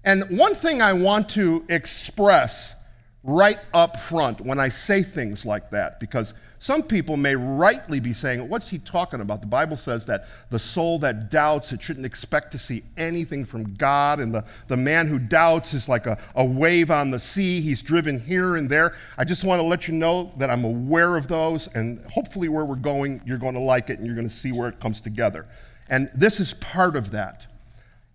And 0.04 0.38
one 0.38 0.54
thing 0.54 0.82
I 0.82 0.92
want 0.92 1.30
to 1.30 1.64
express 1.68 2.76
right 3.22 3.58
up 3.72 3.98
front 3.98 4.40
when 4.40 4.60
I 4.60 4.68
say 4.68 5.02
things 5.02 5.46
like 5.46 5.70
that, 5.70 5.98
because 5.98 6.34
some 6.64 6.83
people 6.83 7.18
may 7.18 7.37
rightly 7.37 8.00
be 8.00 8.14
saying, 8.14 8.48
What's 8.48 8.70
he 8.70 8.79
talking 8.79 9.20
about? 9.20 9.42
The 9.42 9.46
Bible 9.46 9.77
says 9.77 10.07
that 10.07 10.24
the 10.48 10.59
soul 10.59 10.98
that 11.00 11.31
doubts, 11.31 11.72
it 11.72 11.83
shouldn't 11.83 12.07
expect 12.07 12.53
to 12.53 12.59
see 12.59 12.85
anything 12.96 13.44
from 13.44 13.74
God. 13.74 14.18
And 14.18 14.35
the, 14.35 14.46
the 14.68 14.77
man 14.79 15.07
who 15.07 15.18
doubts 15.18 15.74
is 15.74 15.90
like 15.90 16.07
a, 16.07 16.16
a 16.35 16.42
wave 16.42 16.90
on 16.90 17.11
the 17.11 17.20
sea. 17.20 17.61
He's 17.61 17.83
driven 17.83 18.18
here 18.18 18.57
and 18.57 18.70
there. 18.70 18.94
I 19.18 19.24
just 19.24 19.44
want 19.44 19.61
to 19.61 19.62
let 19.62 19.88
you 19.88 19.92
know 19.92 20.33
that 20.38 20.48
I'm 20.48 20.64
aware 20.64 21.18
of 21.18 21.29
those. 21.29 21.66
And 21.74 22.03
hopefully, 22.07 22.48
where 22.48 22.64
we're 22.64 22.77
going, 22.77 23.20
you're 23.27 23.37
going 23.37 23.53
to 23.53 23.61
like 23.61 23.90
it 23.90 23.98
and 23.98 24.07
you're 24.07 24.16
going 24.16 24.27
to 24.27 24.35
see 24.35 24.50
where 24.50 24.70
it 24.70 24.81
comes 24.81 25.03
together. 25.03 25.46
And 25.90 26.11
this 26.14 26.40
is 26.40 26.55
part 26.55 26.96
of 26.96 27.11
that 27.11 27.46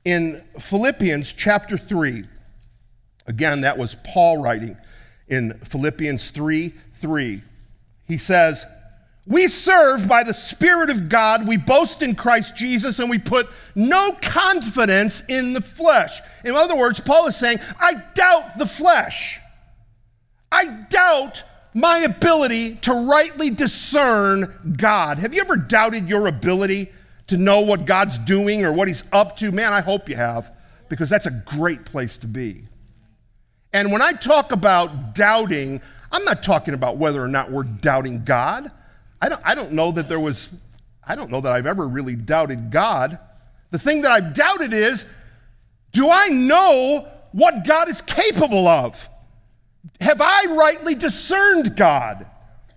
in 0.03 0.43
Philippians 0.59 1.33
chapter 1.33 1.77
3. 1.77 2.25
Again, 3.27 3.61
that 3.61 3.77
was 3.77 3.95
Paul 4.03 4.41
writing 4.41 4.75
in 5.27 5.53
Philippians 5.59 6.31
3 6.31 6.73
3. 6.95 7.43
He 8.09 8.17
says, 8.17 8.65
We 9.25 9.47
serve 9.47 10.09
by 10.09 10.23
the 10.23 10.33
Spirit 10.33 10.89
of 10.89 11.07
God, 11.07 11.47
we 11.47 11.55
boast 11.55 12.01
in 12.01 12.15
Christ 12.15 12.57
Jesus, 12.57 12.99
and 12.99 13.09
we 13.09 13.19
put 13.19 13.47
no 13.75 14.11
confidence 14.21 15.23
in 15.29 15.53
the 15.53 15.61
flesh. 15.61 16.19
In 16.43 16.55
other 16.55 16.75
words, 16.75 16.99
Paul 16.99 17.27
is 17.27 17.37
saying, 17.37 17.59
I 17.79 18.03
doubt 18.15 18.57
the 18.57 18.65
flesh. 18.65 19.39
I 20.51 20.65
doubt 20.89 21.43
my 21.73 21.99
ability 21.99 22.75
to 22.77 23.07
rightly 23.07 23.51
discern 23.51 24.75
God. 24.75 25.19
Have 25.19 25.33
you 25.33 25.41
ever 25.41 25.55
doubted 25.55 26.09
your 26.09 26.27
ability 26.27 26.91
to 27.27 27.37
know 27.37 27.61
what 27.61 27.85
God's 27.85 28.17
doing 28.17 28.65
or 28.65 28.73
what 28.73 28.87
He's 28.87 29.03
up 29.11 29.37
to, 29.37 29.51
man, 29.51 29.71
I 29.71 29.81
hope 29.81 30.09
you 30.09 30.15
have, 30.15 30.51
because 30.89 31.09
that's 31.09 31.27
a 31.27 31.43
great 31.45 31.85
place 31.85 32.17
to 32.19 32.27
be. 32.27 32.63
And 33.71 33.91
when 33.91 34.01
I 34.01 34.13
talk 34.13 34.51
about 34.51 35.13
doubting, 35.13 35.79
I'm 36.11 36.23
not 36.25 36.43
talking 36.43 36.73
about 36.73 36.97
whether 36.97 37.23
or 37.23 37.27
not 37.27 37.51
we're 37.51 37.63
doubting 37.63 38.23
God. 38.23 38.71
I 39.21 39.29
don't, 39.29 39.41
I 39.45 39.55
don't 39.55 39.73
know 39.73 39.91
that 39.91 40.07
there 40.07 40.19
was, 40.19 40.53
I 41.05 41.15
don't 41.15 41.29
know 41.29 41.41
that 41.41 41.51
I've 41.51 41.67
ever 41.67 41.87
really 41.87 42.15
doubted 42.15 42.71
God. 42.71 43.19
The 43.71 43.79
thing 43.79 44.01
that 44.01 44.11
I've 44.11 44.33
doubted 44.33 44.73
is 44.73 45.11
do 45.91 46.09
I 46.09 46.27
know 46.27 47.07
what 47.31 47.65
God 47.65 47.89
is 47.89 48.01
capable 48.01 48.67
of? 48.67 49.09
Have 50.01 50.21
I 50.21 50.45
rightly 50.49 50.95
discerned 50.95 51.75
God? 51.75 52.25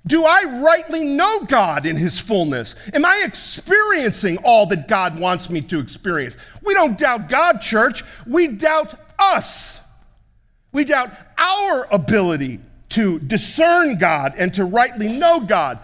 Do 0.06 0.24
I 0.24 0.60
rightly 0.62 1.04
know 1.04 1.44
God 1.44 1.86
in 1.86 1.96
His 1.96 2.18
fullness? 2.18 2.74
Am 2.92 3.04
I 3.04 3.22
experiencing 3.24 4.38
all 4.38 4.66
that 4.66 4.88
God 4.88 5.18
wants 5.18 5.48
me 5.48 5.60
to 5.62 5.78
experience? 5.78 6.36
We 6.64 6.74
don't 6.74 6.98
doubt 6.98 7.28
God, 7.28 7.60
church. 7.60 8.02
We 8.26 8.48
doubt 8.48 8.94
us. 9.18 9.80
We 10.72 10.84
doubt 10.84 11.12
our 11.38 11.86
ability 11.92 12.60
to 12.92 13.18
discern 13.18 13.98
God 13.98 14.34
and 14.36 14.52
to 14.54 14.64
rightly 14.64 15.08
know 15.08 15.40
God. 15.40 15.78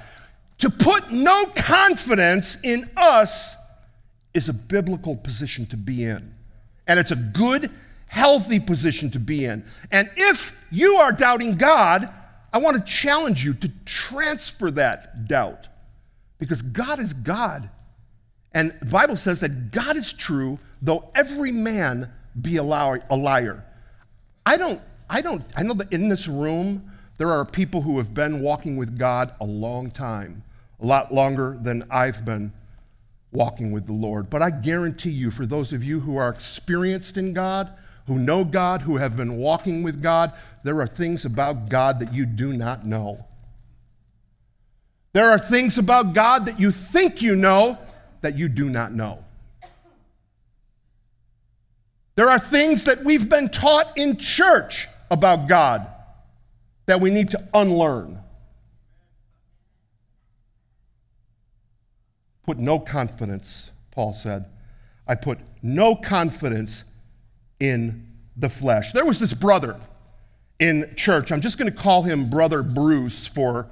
To 0.59 0.71
put 0.71 1.11
no 1.11 1.47
confidence 1.47 2.59
in 2.62 2.90
us 2.97 3.57
is 4.35 4.49
a 4.49 4.55
biblical 4.55 5.16
position 5.16 5.66
to 5.66 5.77
be 5.77 6.05
in. 6.05 6.35
And 6.87 6.99
it's 6.99 7.11
a 7.11 7.16
good, 7.16 7.71
healthy 8.07 8.61
position 8.61 9.11
to 9.12 9.21
be 9.21 9.44
in. 9.44 9.64
And 9.90 10.11
if 10.16 10.57
you 10.71 10.94
are 10.94 11.12
doubting 11.12 11.57
God, 11.57 12.09
I 12.53 12.59
want 12.59 12.77
to 12.77 12.83
challenge 12.92 13.44
you 13.44 13.55
to 13.55 13.71
transfer 13.85 14.71
that 14.73 15.29
doubt 15.29 15.68
because 16.38 16.62
God 16.62 16.99
is 16.99 17.12
God. 17.12 17.71
And 18.53 18.75
the 18.81 18.90
Bible 18.90 19.16
says 19.16 19.40
that 19.40 19.71
God 19.71 19.97
is 19.97 20.12
true, 20.12 20.59
though 20.81 21.11
every 21.14 21.53
man 21.53 22.11
be 22.40 22.57
a 22.57 22.62
liar. 22.62 23.64
I 24.47 24.57
don't, 24.57 24.81
I 25.11 25.21
don't, 25.21 25.44
I 25.57 25.62
know 25.62 25.75
that 25.75 25.92
in 25.92 26.09
this 26.09 26.27
room, 26.27 26.90
there 27.18 27.33
are 27.33 27.44
people 27.44 27.83
who 27.83 27.98
have 27.98 28.14
been 28.14 28.40
walking 28.40 28.76
with 28.76 28.96
God 28.96 29.33
a 29.40 29.44
long 29.44 29.90
time, 29.90 30.44
a 30.81 30.87
lot 30.87 31.12
longer 31.12 31.59
than 31.61 31.83
I've 31.90 32.24
been 32.24 32.52
walking 33.33 33.72
with 33.72 33.87
the 33.87 33.92
Lord. 33.92 34.31
But 34.31 34.40
I 34.40 34.50
guarantee 34.50 35.11
you, 35.11 35.33
for 35.33 35.44
those 35.44 35.72
of 35.72 35.83
you 35.83 36.00
who 36.00 36.16
are 36.16 36.28
experienced 36.28 37.16
in 37.16 37.35
God, 37.35 37.70
who 38.07 38.18
know 38.20 38.44
God, 38.44 38.83
who 38.83 38.96
have 38.96 39.16
been 39.16 39.37
walking 39.37 39.83
with 39.83 40.00
God, 40.00 40.33
there 40.62 40.81
are 40.81 40.87
things 40.87 41.24
about 41.24 41.68
God 41.68 41.98
that 41.98 42.14
you 42.14 42.24
do 42.24 42.52
not 42.52 42.87
know. 42.87 43.26
There 45.12 45.28
are 45.28 45.38
things 45.38 45.76
about 45.76 46.14
God 46.14 46.46
that 46.46 46.61
you 46.61 46.70
think 46.70 47.20
you 47.20 47.35
know 47.35 47.78
that 48.20 48.38
you 48.38 48.48
do 48.48 48.70
not 48.70 48.92
know. 48.92 49.24
There 52.14 52.31
are 52.31 52.38
things 52.38 52.85
that 52.85 53.04
we've 53.04 53.28
been 53.28 53.48
taught 53.48 53.96
in 53.96 54.16
church 54.16 54.87
about 55.11 55.48
God 55.48 55.87
that 56.88 57.03
we 57.03 57.11
need 57.11 57.29
to 57.29 57.48
unlearn. 57.53 58.18
Put 62.44 62.59
no 62.59 62.79
confidence, 62.79 63.70
Paul 63.90 64.14
said. 64.14 64.46
I 65.07 65.14
put 65.14 65.38
no 65.62 65.94
confidence 65.94 66.85
in 67.61 68.07
the 68.38 68.48
flesh. 68.48 68.92
There 68.92 69.05
was 69.05 69.18
this 69.18 69.35
brother 69.35 69.79
in 70.59 70.94
church. 70.96 71.31
I'm 71.31 71.42
just 71.42 71.59
going 71.59 71.70
to 71.70 71.77
call 71.77 72.05
him 72.05 72.31
Brother 72.31 72.62
Bruce 72.62 73.27
for 73.27 73.68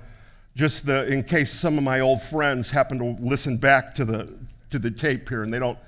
just 0.55 0.85
the, 0.85 1.07
in 1.07 1.23
case 1.23 1.51
some 1.51 1.79
of 1.79 1.85
my 1.85 2.01
old 2.01 2.21
friends 2.21 2.71
happen 2.71 2.99
to 2.99 3.17
listen 3.25 3.57
back 3.57 3.95
to 3.95 4.05
the, 4.05 4.31
to 4.69 4.79
the 4.79 4.91
tape 4.91 5.27
here 5.31 5.43
and 5.43 5.51
they 5.51 5.59
don't 5.59 5.79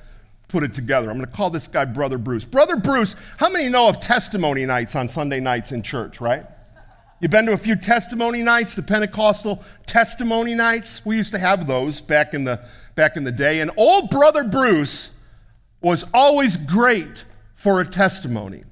put 0.49 0.63
it 0.63 0.73
together. 0.73 1.11
I'm 1.11 1.19
going 1.19 1.29
to 1.29 1.37
call 1.37 1.51
this 1.51 1.69
guy 1.69 1.85
Brother 1.85 2.17
Bruce. 2.17 2.47
Brother 2.47 2.77
Bruce, 2.77 3.17
how 3.37 3.51
many 3.51 3.69
know 3.69 3.87
of 3.87 4.01
testimony 4.01 4.65
nights 4.65 4.97
on 4.97 5.11
Sunday 5.11 5.41
nights 5.41 5.73
in 5.73 5.83
church, 5.83 6.23
right? 6.23 6.47
You've 7.21 7.33
been 7.33 7.47
to 7.47 7.53
a 7.53 7.59
few 7.59 7.75
testimony 7.75 8.43
nights, 8.43 8.77
the 8.77 8.83
Pentecostal 8.83 9.65
testimony 9.87 10.55
nights? 10.55 11.05
We 11.05 11.17
used 11.17 11.33
to 11.33 11.39
have 11.39 11.67
those 11.67 12.01
back 12.01 12.33
in 12.33 12.45
the, 12.45 12.61
back 12.95 13.17
in 13.17 13.25
the 13.25 13.33
day. 13.33 13.61
And 13.61 13.73
old 13.77 14.09
Brother 14.09 14.45
Bruce 14.45 15.17
was 15.81 16.05
always 16.15 16.57
great 16.57 17.25
for 17.57 17.81
a 17.81 17.85
testimony. 17.85 18.63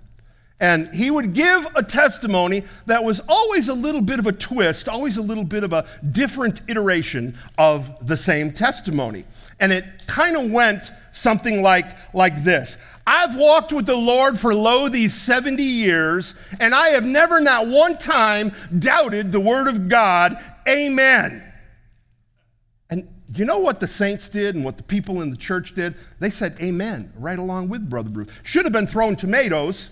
And 0.61 0.95
he 0.95 1.11
would 1.11 1.35
give 1.35 1.67
a 1.75 1.83
testimony 1.83 2.63
that 2.87 3.03
was 3.03 3.21
always 3.29 3.69
a 3.69 3.75
little 3.75 4.01
bit 4.01 4.21
of 4.21 4.29
a 4.29 4.33
twist, 4.33 4.89
always 4.89 5.17
a 5.17 5.23
little 5.23 5.45
bit 5.45 5.65
of 5.65 5.73
a 5.73 5.85
different 6.13 6.61
iteration 6.69 7.37
of 7.59 8.07
the 8.07 8.17
same 8.17 8.53
testimony. 8.53 9.25
And 9.59 9.73
it 9.73 9.85
kind 10.07 10.37
of 10.37 10.53
went 10.53 10.93
something 11.13 11.63
like, 11.63 11.87
like 12.15 12.45
this 12.45 12.79
I've 13.07 13.37
walked 13.37 13.73
with 13.73 13.87
the 13.87 13.97
Lord 13.97 14.37
for 14.39 14.53
lo 14.53 14.89
these 14.89 15.15
70 15.15 15.63
years, 15.63 16.35
and 16.59 16.75
I 16.75 16.89
have 16.89 17.05
never, 17.05 17.41
not 17.41 17.69
one 17.69 17.97
time, 17.99 18.53
doubted 18.77 19.31
the 19.31 19.39
word 19.39 19.69
of 19.69 19.89
God. 19.89 20.37
Amen. 20.69 21.43
And 22.91 23.09
you 23.33 23.45
know 23.45 23.59
what 23.59 23.79
the 23.79 23.87
saints 23.87 24.29
did 24.29 24.57
and 24.57 24.65
what 24.65 24.77
the 24.77 24.83
people 24.83 25.23
in 25.23 25.31
the 25.31 25.37
church 25.37 25.75
did? 25.75 25.95
They 26.19 26.31
said 26.31 26.57
amen 26.61 27.13
right 27.17 27.39
along 27.39 27.69
with 27.69 27.89
Brother 27.89 28.11
Bruce. 28.11 28.31
Should 28.43 28.65
have 28.65 28.73
been 28.73 28.89
throwing 28.89 29.15
tomatoes, 29.15 29.91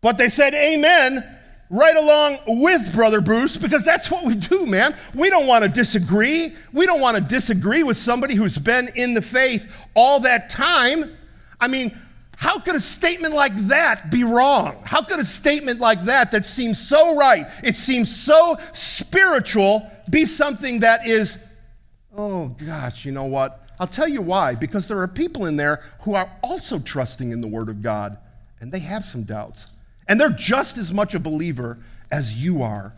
but 0.00 0.16
they 0.16 0.28
said 0.28 0.54
amen 0.54 1.35
right 1.68 1.96
along 1.96 2.38
with 2.46 2.94
Brother 2.94 3.20
Bruce 3.20 3.56
because 3.56 3.84
that's 3.84 4.10
what 4.10 4.24
we 4.24 4.34
do, 4.34 4.66
man. 4.66 4.94
We 5.14 5.30
don't 5.30 5.46
want 5.46 5.64
to 5.64 5.70
disagree. 5.70 6.54
We 6.72 6.86
don't 6.86 7.00
want 7.00 7.16
to 7.16 7.22
disagree 7.22 7.82
with 7.82 7.96
somebody 7.96 8.34
who's 8.34 8.58
been 8.58 8.88
in 8.94 9.14
the 9.14 9.22
faith 9.22 9.72
all 9.94 10.20
that 10.20 10.48
time. 10.48 11.16
I 11.60 11.68
mean, 11.68 11.98
how 12.36 12.58
could 12.58 12.76
a 12.76 12.80
statement 12.80 13.34
like 13.34 13.54
that 13.68 14.10
be 14.10 14.22
wrong? 14.22 14.76
How 14.84 15.02
could 15.02 15.18
a 15.18 15.24
statement 15.24 15.80
like 15.80 16.04
that, 16.04 16.32
that 16.32 16.46
seems 16.46 16.78
so 16.78 17.16
right, 17.16 17.46
it 17.64 17.76
seems 17.76 18.14
so 18.14 18.58
spiritual, 18.74 19.90
be 20.10 20.26
something 20.26 20.80
that 20.80 21.06
is, 21.06 21.42
oh 22.14 22.48
gosh, 22.48 23.04
you 23.04 23.12
know 23.12 23.24
what? 23.24 23.62
I'll 23.80 23.86
tell 23.86 24.08
you 24.08 24.22
why. 24.22 24.54
Because 24.54 24.86
there 24.86 25.00
are 25.00 25.08
people 25.08 25.46
in 25.46 25.56
there 25.56 25.82
who 26.02 26.14
are 26.14 26.30
also 26.42 26.78
trusting 26.78 27.30
in 27.32 27.40
the 27.40 27.48
Word 27.48 27.68
of 27.68 27.82
God, 27.82 28.18
and 28.60 28.70
they 28.70 28.78
have 28.80 29.04
some 29.04 29.22
doubts. 29.22 29.72
And 30.08 30.20
they're 30.20 30.30
just 30.30 30.78
as 30.78 30.92
much 30.92 31.14
a 31.14 31.18
believer 31.18 31.78
as 32.10 32.36
you 32.36 32.62
are. 32.62 32.94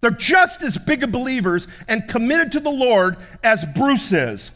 They're 0.00 0.10
just 0.10 0.62
as 0.62 0.78
big 0.78 1.02
of 1.02 1.12
believers 1.12 1.68
and 1.86 2.08
committed 2.08 2.52
to 2.52 2.60
the 2.60 2.70
Lord 2.70 3.16
as 3.42 3.64
Bruce 3.64 4.12
is. 4.12 4.50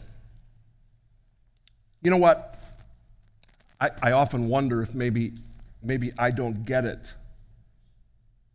You 2.01 2.11
know 2.11 2.17
what? 2.17 2.59
I, 3.79 3.91
I 4.01 4.11
often 4.13 4.47
wonder 4.47 4.81
if 4.81 4.95
maybe, 4.95 5.33
maybe 5.83 6.11
I 6.17 6.31
don't 6.31 6.65
get 6.65 6.85
it. 6.85 7.13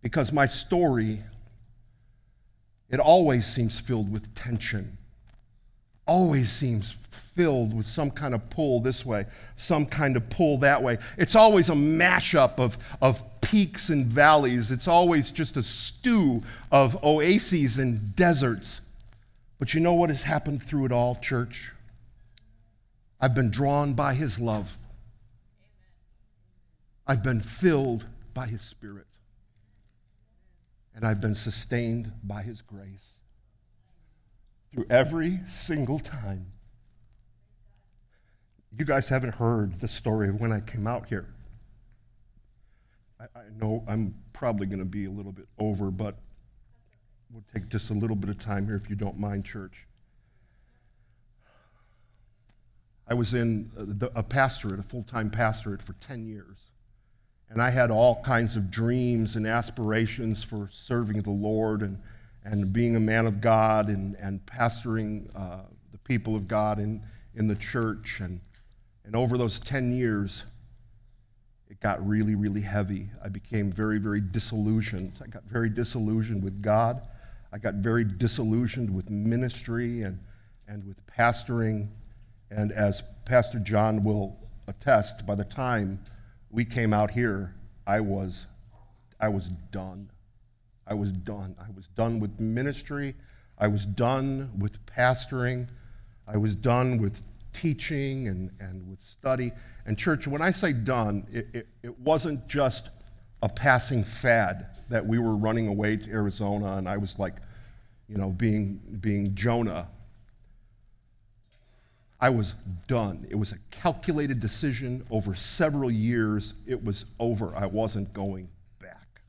Because 0.02 0.32
my 0.32 0.46
story, 0.46 1.22
it 2.88 2.98
always 2.98 3.46
seems 3.46 3.78
filled 3.78 4.10
with 4.10 4.34
tension, 4.34 4.96
always 6.06 6.50
seems 6.50 6.92
filled 7.34 7.74
with 7.74 7.86
some 7.86 8.10
kind 8.10 8.34
of 8.34 8.50
pull 8.50 8.80
this 8.80 9.04
way, 9.04 9.26
some 9.56 9.86
kind 9.86 10.16
of 10.16 10.28
pull 10.30 10.58
that 10.58 10.82
way. 10.82 10.98
It's 11.16 11.34
always 11.34 11.68
a 11.68 11.74
mashup 11.74 12.58
of, 12.58 12.78
of 13.00 13.22
peaks 13.40 13.88
and 13.88 14.06
valleys. 14.06 14.70
It's 14.70 14.88
always 14.88 15.30
just 15.30 15.56
a 15.56 15.62
stew 15.62 16.42
of 16.70 17.02
oases 17.02 17.78
and 17.78 18.14
deserts. 18.14 18.80
But 19.58 19.74
you 19.74 19.80
know 19.80 19.94
what 19.94 20.10
has 20.10 20.22
happened 20.24 20.62
through 20.62 20.86
it 20.86 20.92
all, 20.92 21.16
church? 21.16 21.72
I've 23.20 23.34
been 23.34 23.50
drawn 23.50 23.94
by 23.94 24.14
his 24.14 24.38
love. 24.38 24.78
I've 27.10 27.24
been 27.24 27.40
filled 27.40 28.06
by 28.34 28.46
His 28.46 28.62
Spirit, 28.62 29.08
and 30.94 31.04
I've 31.04 31.20
been 31.20 31.34
sustained 31.34 32.12
by 32.22 32.42
His 32.42 32.62
grace 32.62 33.18
through 34.70 34.86
every 34.88 35.40
single 35.44 35.98
time. 35.98 36.52
You 38.76 38.84
guys 38.84 39.08
haven't 39.08 39.34
heard 39.34 39.80
the 39.80 39.88
story 39.88 40.28
of 40.28 40.40
when 40.40 40.52
I 40.52 40.60
came 40.60 40.86
out 40.86 41.08
here. 41.08 41.26
I, 43.18 43.24
I 43.38 43.42
know 43.56 43.84
I'm 43.88 44.14
probably 44.32 44.66
going 44.66 44.78
to 44.78 44.84
be 44.84 45.06
a 45.06 45.10
little 45.10 45.32
bit 45.32 45.48
over, 45.58 45.90
but 45.90 46.16
we'll 47.30 47.44
take 47.52 47.68
just 47.68 47.90
a 47.90 47.94
little 47.94 48.16
bit 48.16 48.30
of 48.30 48.38
time 48.38 48.66
here 48.66 48.76
if 48.76 48.88
you 48.88 48.94
don't 48.94 49.18
mind, 49.18 49.44
church. 49.44 49.86
I 53.08 53.14
was 53.14 53.34
in 53.34 53.72
a 54.14 54.22
pastorate, 54.22 54.78
a 54.78 54.84
full 54.84 55.02
time 55.02 55.30
pastorate 55.30 55.82
for 55.82 55.94
10 55.94 56.26
years. 56.26 56.70
And 57.48 57.60
I 57.60 57.70
had 57.70 57.90
all 57.90 58.22
kinds 58.22 58.56
of 58.56 58.70
dreams 58.70 59.34
and 59.34 59.48
aspirations 59.48 60.44
for 60.44 60.68
serving 60.70 61.22
the 61.22 61.32
Lord 61.32 61.82
and, 61.82 61.98
and 62.44 62.72
being 62.72 62.94
a 62.94 63.00
man 63.00 63.26
of 63.26 63.40
God 63.40 63.88
and, 63.88 64.14
and 64.14 64.46
pastoring 64.46 65.28
uh, 65.34 65.62
the 65.90 65.98
people 65.98 66.36
of 66.36 66.46
God 66.46 66.78
in, 66.78 67.02
in 67.34 67.48
the 67.48 67.56
church. 67.56 68.20
And, 68.20 68.40
and 69.10 69.16
over 69.16 69.36
those 69.36 69.58
10 69.58 69.90
years, 69.90 70.44
it 71.68 71.80
got 71.80 72.06
really, 72.06 72.36
really 72.36 72.60
heavy. 72.60 73.08
I 73.20 73.28
became 73.28 73.72
very, 73.72 73.98
very 73.98 74.20
disillusioned. 74.20 75.14
I 75.20 75.26
got 75.26 75.42
very 75.42 75.68
disillusioned 75.68 76.44
with 76.44 76.62
God. 76.62 77.02
I 77.52 77.58
got 77.58 77.74
very 77.74 78.04
disillusioned 78.04 78.88
with 78.88 79.10
ministry 79.10 80.02
and, 80.02 80.20
and 80.68 80.86
with 80.86 81.04
pastoring. 81.06 81.88
And 82.52 82.70
as 82.70 83.02
Pastor 83.24 83.58
John 83.58 84.04
will 84.04 84.36
attest, 84.68 85.26
by 85.26 85.34
the 85.34 85.42
time 85.42 85.98
we 86.48 86.64
came 86.64 86.94
out 86.94 87.10
here, 87.10 87.56
I 87.88 87.98
was, 87.98 88.46
I 89.18 89.28
was 89.28 89.48
done. 89.72 90.08
I 90.86 90.94
was 90.94 91.10
done. 91.10 91.56
I 91.58 91.72
was 91.74 91.88
done 91.96 92.20
with 92.20 92.38
ministry. 92.38 93.16
I 93.58 93.66
was 93.66 93.86
done 93.86 94.52
with 94.56 94.86
pastoring. 94.86 95.66
I 96.28 96.36
was 96.36 96.54
done 96.54 96.98
with 96.98 97.24
teaching 97.52 98.28
and, 98.28 98.50
and 98.60 98.88
with 98.88 99.00
study. 99.00 99.52
And, 99.86 99.98
church, 99.98 100.26
when 100.26 100.42
I 100.42 100.50
say 100.50 100.72
done, 100.72 101.26
it, 101.32 101.48
it, 101.52 101.68
it 101.82 101.98
wasn't 101.98 102.46
just 102.46 102.90
a 103.42 103.48
passing 103.48 104.04
fad 104.04 104.66
that 104.88 105.06
we 105.06 105.18
were 105.18 105.36
running 105.36 105.68
away 105.68 105.96
to 105.96 106.10
Arizona 106.10 106.76
and 106.76 106.88
I 106.88 106.96
was 106.96 107.18
like, 107.18 107.36
you 108.08 108.16
know, 108.16 108.30
being, 108.30 108.80
being 109.00 109.34
Jonah. 109.34 109.88
I 112.20 112.30
was 112.30 112.54
done. 112.86 113.26
It 113.30 113.36
was 113.36 113.52
a 113.52 113.58
calculated 113.70 114.40
decision 114.40 115.04
over 115.10 115.34
several 115.34 115.90
years. 115.90 116.54
It 116.66 116.84
was 116.84 117.06
over. 117.18 117.56
I 117.56 117.66
wasn't 117.66 118.12
going 118.12 118.48
back. 118.78 119.22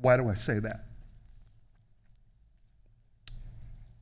Why 0.00 0.16
do 0.16 0.28
I 0.28 0.34
say 0.34 0.60
that? 0.60 0.85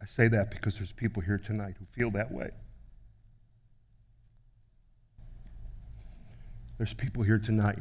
I 0.05 0.07
say 0.07 0.29
that 0.29 0.51
because 0.51 0.77
there's 0.77 0.93
people 0.93 1.23
here 1.23 1.39
tonight 1.39 1.77
who 1.79 1.87
feel 1.87 2.11
that 2.11 2.31
way. 2.31 2.51
There's 6.77 6.93
people 6.93 7.23
here 7.23 7.39
tonight 7.39 7.79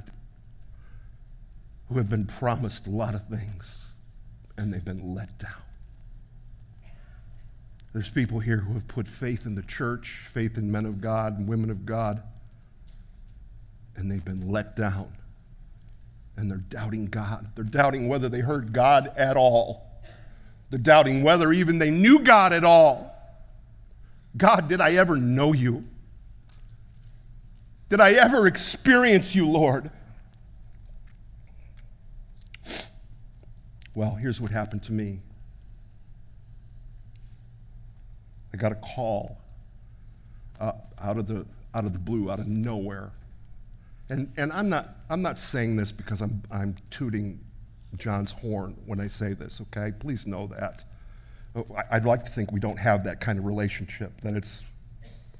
who 1.90 1.98
have 1.98 2.10
been 2.10 2.26
promised 2.26 2.88
a 2.88 2.92
lot 2.92 3.14
of 3.14 3.28
things 3.28 3.90
and 4.58 4.74
they've 4.74 4.86
been 4.86 5.14
let 5.14 5.38
down. 5.38 5.52
There's 7.92 8.10
people 8.10 8.40
here 8.40 8.60
who 8.60 8.72
have 8.76 8.88
put 8.88 9.06
faith 9.06 9.46
in 9.46 9.56
the 9.56 9.62
church, 9.62 10.24
faith 10.30 10.58
in 10.58 10.72
men 10.72 10.86
of 10.86 11.02
God 11.02 11.38
and 11.38 11.46
women 11.46 11.70
of 11.70 11.86
God, 11.86 12.24
and 13.98 14.10
they've 14.10 14.24
been 14.24 14.50
let 14.50 14.78
down. 14.78 15.12
And 16.38 16.50
they're 16.50 16.58
doubting 16.70 17.08
God. 17.08 17.52
They're 17.56 17.66
doubting 17.66 18.08
whether 18.08 18.30
they 18.30 18.40
heard 18.40 18.72
God 18.72 19.12
at 19.18 19.36
all. 19.36 19.92
They're 20.74 20.80
doubting 20.80 21.22
whether 21.22 21.54
even 21.54 21.78
they 21.78 21.92
knew 21.92 22.18
God 22.18 22.52
at 22.52 22.64
all. 22.64 23.16
God, 24.36 24.68
did 24.68 24.82
I 24.82 24.94
ever 24.94 25.16
know 25.16 25.54
you? 25.54 25.84
Did 27.90 28.02
I 28.02 28.14
ever 28.14 28.48
experience 28.48 29.36
you, 29.36 29.48
Lord? 29.48 29.92
Well, 33.94 34.16
here's 34.16 34.42
what 34.42 34.50
happened 34.50 34.82
to 34.86 34.94
me 34.94 35.20
I 38.52 38.58
got 38.58 38.72
a 38.72 38.78
call 38.96 39.38
uh, 40.60 40.72
out, 41.00 41.18
of 41.20 41.28
the, 41.28 41.46
out 41.76 41.86
of 41.86 41.94
the 41.94 42.00
blue, 42.00 42.32
out 42.32 42.40
of 42.40 42.48
nowhere. 42.48 43.12
And, 44.10 44.34
and 44.38 44.52
I'm, 44.52 44.70
not, 44.70 44.90
I'm 45.08 45.22
not 45.22 45.38
saying 45.38 45.76
this 45.76 45.92
because 45.92 46.20
I'm, 46.20 46.42
I'm 46.52 46.78
tooting 46.90 47.40
John's 47.97 48.32
horn 48.32 48.75
when 48.86 48.99
I 48.99 49.08
say 49.08 49.34
this, 49.34 49.62
okay? 49.62 49.91
Please 49.97 50.25
know 50.25 50.47
that. 50.47 50.84
Oh, 51.56 51.65
I'd 51.91 52.06
like 52.06 52.25
to 52.25 52.32
think 52.32 52.51
we 52.51 52.60
don't 52.60 52.79
have 52.79 53.03
that 53.03 53.21
kind 53.21 53.38
of 53.38 53.45
relationship, 53.45 54.21
that 54.21 54.36
it's 54.36 54.63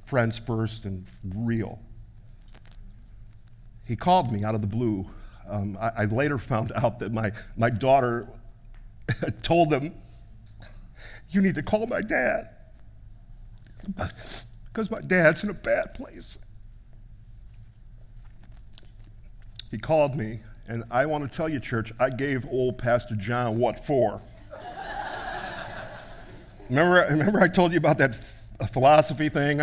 friends 0.05 0.37
first 0.37 0.85
and 0.85 1.05
real. 1.35 1.79
He 3.85 3.95
called 3.95 4.31
me 4.31 4.43
out 4.43 4.55
of 4.55 4.61
the 4.61 4.67
blue. 4.67 5.07
Um, 5.49 5.77
I, 5.81 5.91
I, 5.97 6.05
later 6.05 6.37
found 6.37 6.71
out 6.75 6.99
that 6.99 7.13
my, 7.13 7.31
my 7.57 7.69
daughter 7.69 8.29
told 9.43 9.73
him, 9.73 9.93
You 11.31 11.41
need 11.41 11.55
to 11.55 11.63
call 11.63 11.85
my 11.87 12.01
dad 12.01 12.49
because 14.65 14.89
my 14.89 15.01
dad's 15.01 15.43
in 15.43 15.49
a 15.49 15.53
bad 15.53 15.93
place. 15.93 16.37
He 19.69 19.77
called 19.77 20.15
me, 20.15 20.39
and 20.67 20.84
I 20.89 21.06
want 21.06 21.30
to 21.30 21.36
tell 21.36 21.49
you, 21.49 21.60
church, 21.60 21.91
I 21.99 22.10
gave 22.10 22.45
old 22.47 22.78
Pastor 22.78 23.15
John 23.15 23.58
what 23.58 23.86
for. 23.86 24.21
remember, 26.69 27.06
remember 27.10 27.41
I 27.41 27.47
told 27.47 27.71
you 27.71 27.78
about 27.78 27.97
that 27.97 28.15
philosophy 28.71 29.30
thing? 29.30 29.62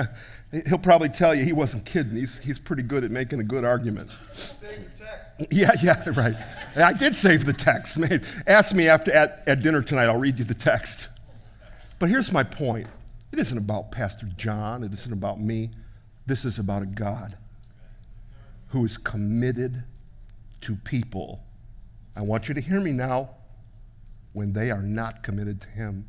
He'll 0.66 0.78
probably 0.78 1.08
tell 1.08 1.34
you 1.34 1.44
he 1.44 1.52
wasn't 1.52 1.86
kidding. 1.86 2.16
He's, 2.16 2.38
he's 2.40 2.58
pretty 2.58 2.82
good 2.82 3.04
at 3.04 3.10
making 3.10 3.40
a 3.40 3.44
good 3.44 3.64
argument. 3.64 4.10
Save 4.32 4.96
the 4.96 5.04
text. 5.04 5.46
Yeah, 5.50 5.70
yeah, 5.82 6.04
right. 6.14 6.36
I 6.76 6.92
did 6.92 7.14
save 7.14 7.46
the 7.46 7.52
text. 7.52 7.96
Man, 7.96 8.22
ask 8.46 8.74
me 8.74 8.88
after 8.88 9.12
at, 9.12 9.42
at 9.46 9.62
dinner 9.62 9.80
tonight, 9.80 10.06
I'll 10.06 10.18
read 10.18 10.38
you 10.38 10.44
the 10.44 10.54
text. 10.54 11.08
But 11.98 12.08
here's 12.08 12.32
my 12.32 12.42
point 12.42 12.88
it 13.32 13.38
isn't 13.38 13.56
about 13.56 13.92
Pastor 13.92 14.26
John, 14.36 14.82
it 14.82 14.92
isn't 14.92 15.12
about 15.12 15.40
me. 15.40 15.70
This 16.26 16.44
is 16.44 16.58
about 16.58 16.82
a 16.82 16.86
God 16.86 17.36
who 18.68 18.84
is 18.84 18.98
committed 18.98 19.84
to 20.62 20.76
people. 20.76 21.42
I 22.16 22.22
want 22.22 22.48
you 22.48 22.54
to 22.54 22.60
hear 22.60 22.80
me 22.80 22.92
now 22.92 23.30
when 24.32 24.52
they 24.52 24.70
are 24.70 24.82
not 24.82 25.22
committed 25.22 25.60
to 25.62 25.68
Him. 25.68 26.06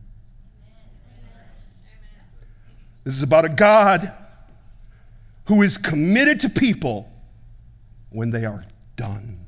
This 3.04 3.16
is 3.16 3.24
about 3.24 3.46
a 3.46 3.50
God 3.50 4.12
who 5.46 5.62
is 5.64 5.78
committed 5.78 6.40
to 6.42 6.50
people 6.50 7.12
when 8.10 8.32
they 8.32 8.46
are 8.46 8.66
done. 8.96 9.48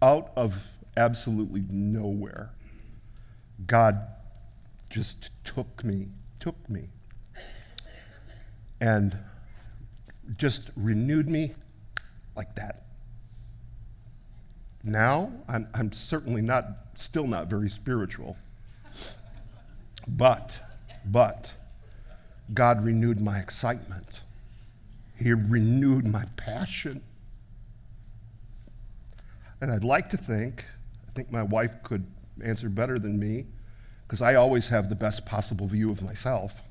Out 0.00 0.32
of 0.34 0.68
absolutely 0.96 1.62
nowhere, 1.68 2.50
God 3.66 4.00
just 4.90 5.30
took 5.44 5.84
me, 5.84 6.08
took 6.40 6.68
me, 6.68 6.88
and 8.80 9.16
just 10.36 10.70
renewed 10.76 11.28
me 11.28 11.54
like 12.34 12.54
that. 12.56 12.84
Now, 14.84 15.32
I'm, 15.48 15.68
I'm 15.74 15.92
certainly 15.92 16.42
not, 16.42 16.66
still 16.94 17.26
not 17.26 17.48
very 17.48 17.68
spiritual. 17.68 18.36
But, 20.08 20.60
but, 21.04 21.52
God 22.52 22.84
renewed 22.84 23.20
my 23.20 23.38
excitement. 23.38 24.22
He 25.16 25.32
renewed 25.32 26.04
my 26.04 26.24
passion. 26.36 27.02
And 29.60 29.70
I'd 29.70 29.84
like 29.84 30.10
to 30.10 30.16
think, 30.16 30.64
I 31.08 31.12
think 31.12 31.30
my 31.30 31.44
wife 31.44 31.82
could 31.84 32.04
answer 32.42 32.68
better 32.68 32.98
than 32.98 33.18
me, 33.20 33.46
because 34.06 34.20
I 34.20 34.34
always 34.34 34.68
have 34.68 34.88
the 34.88 34.96
best 34.96 35.24
possible 35.24 35.68
view 35.68 35.92
of 35.92 36.02
myself. 36.02 36.62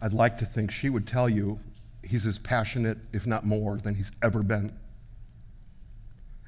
I'd 0.00 0.12
like 0.12 0.38
to 0.38 0.46
think 0.46 0.70
she 0.70 0.88
would 0.88 1.06
tell 1.06 1.28
you 1.28 1.60
he's 2.06 2.26
as 2.26 2.38
passionate, 2.38 2.98
if 3.12 3.26
not 3.26 3.44
more, 3.44 3.76
than 3.76 3.94
he's 3.94 4.12
ever 4.22 4.42
been. 4.42 4.72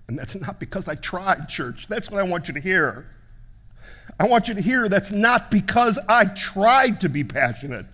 And 0.09 0.18
that's 0.18 0.40
not 0.40 0.59
because 0.59 0.88
I 0.88 0.94
tried, 0.94 1.49
church. 1.49 1.87
That's 1.88 2.11
what 2.11 2.21
I 2.21 2.23
want 2.23 2.49
you 2.49 2.55
to 2.55 2.61
hear. 2.61 3.11
I 4.18 4.27
want 4.27 4.49
you 4.49 4.55
to 4.55 4.62
hear 4.62 4.88
that's 4.88 5.12
not 5.12 5.51
because 5.51 5.99
I 6.09 6.27
tried 6.27 7.01
to 7.03 7.09
be 7.09 7.25
passionate, 7.25 7.87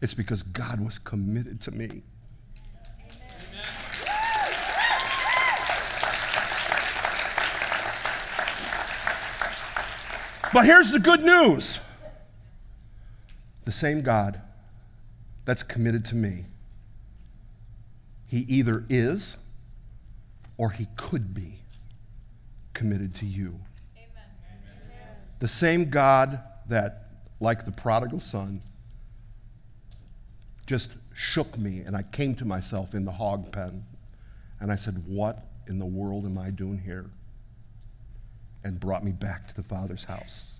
it's 0.00 0.14
because 0.14 0.42
God 0.42 0.84
was 0.84 0.98
committed 0.98 1.60
to 1.62 1.70
me. 1.70 2.02
But 10.52 10.64
here's 10.64 10.90
the 10.90 10.98
good 10.98 11.22
news 11.22 11.80
the 13.64 13.72
same 13.72 14.00
God 14.00 14.40
that's 15.44 15.62
committed 15.62 16.04
to 16.06 16.14
me, 16.14 16.46
He 18.26 18.38
either 18.40 18.84
is 18.88 19.36
or 20.56 20.70
He 20.70 20.86
could 20.96 21.34
be 21.34 21.60
committed 22.74 23.14
to 23.16 23.26
you. 23.26 23.58
Amen. 23.96 24.08
The 25.38 25.48
same 25.48 25.90
God 25.90 26.40
that, 26.68 27.10
like 27.40 27.64
the 27.64 27.72
prodigal 27.72 28.20
son, 28.20 28.60
just 30.66 30.96
shook 31.14 31.56
me 31.56 31.80
and 31.80 31.96
I 31.96 32.02
came 32.02 32.34
to 32.36 32.44
myself 32.44 32.94
in 32.94 33.04
the 33.04 33.12
hog 33.12 33.52
pen 33.52 33.84
and 34.60 34.72
I 34.72 34.76
said, 34.76 35.02
What 35.06 35.46
in 35.68 35.78
the 35.78 35.86
world 35.86 36.24
am 36.24 36.38
I 36.38 36.50
doing 36.50 36.78
here? 36.78 37.06
and 38.66 38.80
brought 38.80 39.04
me 39.04 39.12
back 39.12 39.46
to 39.46 39.54
the 39.54 39.62
Father's 39.62 40.02
house. 40.02 40.54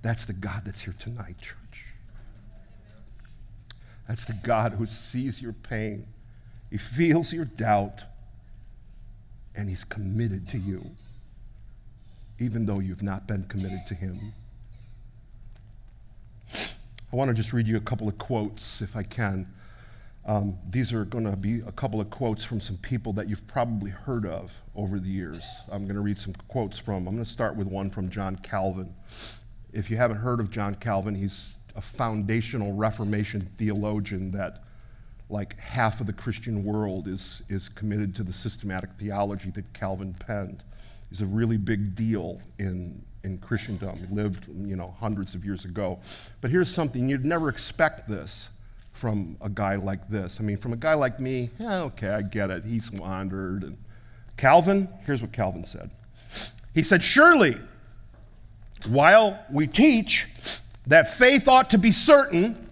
That's 0.00 0.26
the 0.26 0.32
God 0.32 0.62
that's 0.64 0.82
here 0.82 0.94
tonight, 0.96 1.38
church. 1.38 1.86
That's 4.06 4.26
the 4.26 4.36
God 4.44 4.74
who 4.74 4.86
sees 4.86 5.42
your 5.42 5.52
pain, 5.52 6.06
He 6.70 6.78
feels 6.78 7.32
your 7.32 7.44
doubt, 7.44 8.04
and 9.54 9.68
He's 9.68 9.84
committed 9.84 10.46
to 10.48 10.58
you, 10.58 10.90
even 12.38 12.66
though 12.66 12.80
you've 12.80 13.02
not 13.02 13.26
been 13.26 13.44
committed 13.44 13.86
to 13.88 13.94
Him. 13.94 14.32
I 17.12 17.16
want 17.16 17.28
to 17.28 17.34
just 17.34 17.52
read 17.52 17.66
you 17.66 17.76
a 17.76 17.80
couple 17.80 18.08
of 18.08 18.18
quotes, 18.18 18.80
if 18.80 18.94
I 18.94 19.02
can. 19.02 19.52
Um, 20.26 20.58
these 20.68 20.92
are 20.92 21.04
going 21.04 21.24
to 21.24 21.36
be 21.36 21.60
a 21.60 21.72
couple 21.72 22.00
of 22.00 22.10
quotes 22.10 22.44
from 22.44 22.60
some 22.60 22.76
people 22.76 23.12
that 23.14 23.28
you've 23.28 23.46
probably 23.48 23.90
heard 23.90 24.26
of 24.26 24.60
over 24.76 25.00
the 25.00 25.08
years. 25.08 25.44
I'm 25.72 25.84
going 25.84 25.96
to 25.96 26.02
read 26.02 26.18
some 26.18 26.34
quotes 26.46 26.78
from. 26.78 27.08
I'm 27.08 27.14
going 27.14 27.24
to 27.24 27.30
start 27.30 27.56
with 27.56 27.66
one 27.66 27.90
from 27.90 28.10
John 28.10 28.36
Calvin. 28.36 28.94
If 29.72 29.90
you 29.90 29.96
haven't 29.96 30.18
heard 30.18 30.38
of 30.38 30.50
John 30.50 30.74
Calvin, 30.76 31.14
he's 31.14 31.56
a 31.74 31.80
foundational 31.80 32.74
Reformation 32.74 33.40
theologian 33.56 34.30
that, 34.32 34.62
like 35.30 35.58
half 35.58 36.00
of 36.00 36.06
the 36.06 36.12
Christian 36.12 36.64
world, 36.64 37.06
is, 37.06 37.42
is 37.48 37.68
committed 37.68 38.14
to 38.16 38.22
the 38.22 38.32
systematic 38.32 38.90
theology 38.98 39.50
that 39.50 39.72
Calvin 39.72 40.14
penned. 40.14 40.64
He's 41.08 41.22
a 41.22 41.26
really 41.26 41.56
big 41.56 41.94
deal 41.94 42.40
in, 42.58 43.02
in 43.24 43.38
Christendom. 43.38 43.98
He 43.98 44.14
lived, 44.14 44.48
you 44.48 44.76
know, 44.76 44.94
hundreds 44.98 45.34
of 45.34 45.44
years 45.44 45.64
ago. 45.64 45.98
But 46.40 46.50
here's 46.50 46.72
something 46.72 47.08
you'd 47.08 47.24
never 47.24 47.48
expect 47.48 48.08
this 48.08 48.50
from 48.92 49.36
a 49.40 49.48
guy 49.48 49.76
like 49.76 50.08
this. 50.08 50.40
I 50.40 50.42
mean, 50.42 50.56
from 50.56 50.72
a 50.72 50.76
guy 50.76 50.94
like 50.94 51.20
me, 51.20 51.50
yeah, 51.58 51.82
okay, 51.82 52.10
I 52.10 52.22
get 52.22 52.50
it. 52.50 52.64
He's 52.64 52.90
wandered. 52.92 53.62
And 53.62 53.78
Calvin, 54.36 54.88
here's 55.06 55.22
what 55.22 55.32
Calvin 55.32 55.64
said 55.64 55.90
He 56.74 56.82
said, 56.82 57.02
Surely, 57.02 57.56
while 58.88 59.38
we 59.50 59.66
teach 59.66 60.26
that 60.86 61.12
faith 61.12 61.48
ought 61.48 61.70
to 61.70 61.78
be 61.78 61.92
certain 61.92 62.68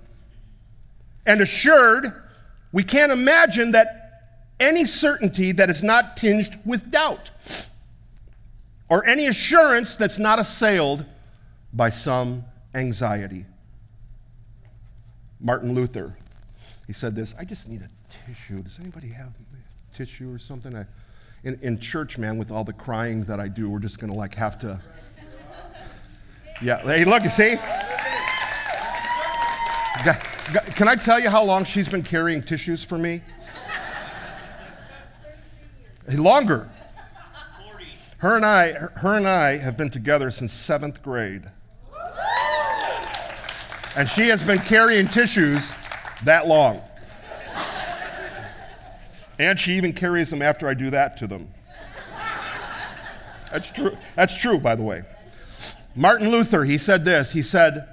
and 1.27 1.41
assured, 1.41 2.13
we 2.73 2.83
can't 2.83 3.13
imagine 3.13 3.73
that 3.73 3.99
any 4.61 4.85
certainty 4.85 5.53
that 5.53 5.71
is 5.71 5.83
not 5.83 6.17
tinged 6.17 6.59
with 6.65 6.91
doubt 6.91 7.31
or 8.89 9.07
any 9.07 9.27
assurance 9.27 9.97
that's 9.97 10.19
not 10.19 10.39
assailed 10.39 11.05
by 11.73 11.91
some 11.91 12.45
anxiety. 12.75 13.45
Martin 15.41 15.75
Luther, 15.75 16.17
he 16.87 16.93
said 16.93 17.15
this 17.15 17.35
I 17.39 17.45
just 17.45 17.69
need 17.69 17.83
a 17.83 17.89
tissue. 18.27 18.61
Does 18.63 18.79
anybody 18.81 19.09
have 19.09 19.29
a 19.29 19.97
tissue 19.97 20.33
or 20.33 20.39
something? 20.39 20.75
I, 20.77 20.87
in, 21.45 21.59
in 21.63 21.79
church, 21.79 22.19
man, 22.19 22.37
with 22.37 22.51
all 22.51 22.65
the 22.65 22.73
crying 22.73 23.25
that 23.25 23.39
I 23.39 23.49
do, 23.49 23.71
we're 23.71 23.79
just 23.79 24.01
going 24.01 24.13
to 24.13 24.19
like 24.19 24.35
have 24.35 24.59
to. 24.61 24.81
Yeah, 26.61 26.79
hey, 26.79 27.05
look, 27.05 27.23
you 27.23 27.31
see? 27.31 27.57
Can 30.77 30.89
I 30.89 30.95
tell 30.95 31.21
you 31.21 31.29
how 31.29 31.45
long 31.45 31.65
she's 31.65 31.89
been 31.89 32.03
carrying 32.03 32.41
tissues 32.41 32.83
for 32.83 32.97
me? 32.97 33.21
Longer. 36.11 36.71
Her 38.19 38.37
and 38.37 38.47
I, 38.47 38.73
her 38.73 39.15
and 39.15 39.29
I 39.29 39.59
have 39.59 39.77
been 39.77 39.91
together 39.91 40.31
since 40.31 40.55
seventh 40.55 41.03
grade. 41.03 41.43
And 43.97 44.09
she 44.09 44.29
has 44.29 44.43
been 44.43 44.59
carrying 44.59 45.07
tissues 45.07 45.73
that 46.25 46.47
long. 46.47 46.81
And 49.39 49.59
she 49.59 49.75
even 49.75 49.93
carries 49.93 50.31
them 50.31 50.41
after 50.41 50.67
I 50.67 50.75
do 50.75 50.91
that 50.91 51.17
to 51.19 51.27
them. 51.27 51.49
That's 53.51 53.71
true. 53.71 53.97
That's 54.17 54.37
true, 54.37 54.59
by 54.59 54.75
the 54.75 54.83
way. 54.83 55.03
Martin 55.95 56.31
Luther, 56.31 56.65
he 56.65 56.79
said 56.79 57.05
this. 57.05 57.33
He 57.33 57.43
said, 57.43 57.87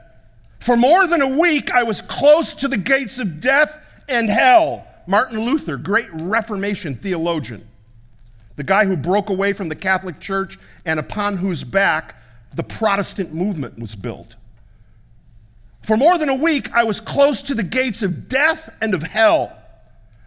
For 0.66 0.76
more 0.76 1.06
than 1.06 1.22
a 1.22 1.28
week, 1.28 1.70
I 1.70 1.84
was 1.84 2.02
close 2.02 2.56
to 2.56 2.68
the 2.68 2.76
gates 2.76 3.20
of 3.20 3.40
death 3.40 3.78
and 4.10 4.28
hell. 4.28 4.88
Martin 5.06 5.40
Luther, 5.42 5.78
great 5.78 6.08
Reformation 6.12 6.96
theologian, 6.96 7.68
the 8.56 8.64
guy 8.64 8.86
who 8.86 8.98
broke 8.98 9.30
away 9.30 9.54
from 9.54 9.70
the 9.70 9.76
Catholic 9.76 10.20
Church 10.20 10.58
and 10.84 11.00
upon 11.00 11.38
whose 11.38 11.64
back 11.64 12.16
the 12.56 12.64
Protestant 12.64 13.32
movement 13.32 13.78
was 13.78 13.94
built. 13.94 14.38
For 15.84 15.98
more 15.98 16.18
than 16.18 16.30
a 16.30 16.36
week, 16.36 16.74
I 16.74 16.84
was 16.84 17.00
close 17.00 17.44
to 17.44 17.54
the 17.54 17.62
gates 17.62 18.02
of 18.02 18.28
death 18.28 18.74
and 18.82 18.96
of 18.96 19.04
hell. 19.04 19.56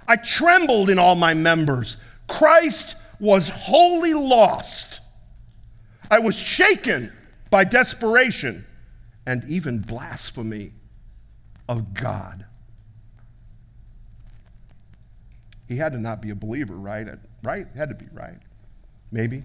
I 0.07 0.14
trembled 0.14 0.89
in 0.89 1.01
all 1.01 1.16
my 1.16 1.34
members. 1.34 1.97
Christ 2.28 2.95
was 3.18 3.49
wholly 3.49 4.14
lost. 4.14 5.01
I 6.09 6.20
was 6.20 6.36
shaken 6.36 7.12
by 7.51 7.64
desperation 7.64 8.66
and 9.28 9.44
even 9.44 9.78
blasphemy 9.78 10.72
of 11.68 11.92
God. 11.92 12.46
He 15.68 15.76
had 15.76 15.92
to 15.92 15.98
not 15.98 16.22
be 16.22 16.30
a 16.30 16.34
believer, 16.34 16.74
right? 16.74 17.06
Right? 17.42 17.66
Had 17.76 17.90
to 17.90 17.94
be, 17.94 18.06
right? 18.14 18.38
Maybe. 19.12 19.42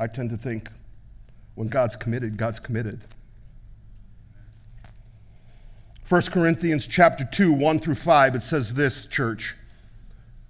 I 0.00 0.08
tend 0.08 0.30
to 0.30 0.36
think 0.36 0.68
when 1.54 1.68
God's 1.68 1.94
committed, 1.94 2.36
God's 2.36 2.58
committed. 2.58 2.98
1 6.08 6.22
Corinthians 6.22 6.88
chapter 6.88 7.24
2, 7.24 7.52
1 7.52 7.78
through 7.78 7.94
5, 7.94 8.34
it 8.34 8.42
says 8.42 8.74
this, 8.74 9.06
church. 9.06 9.54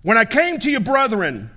When 0.00 0.16
I 0.16 0.24
came 0.24 0.58
to 0.60 0.70
you, 0.70 0.80
brethren, 0.80 1.50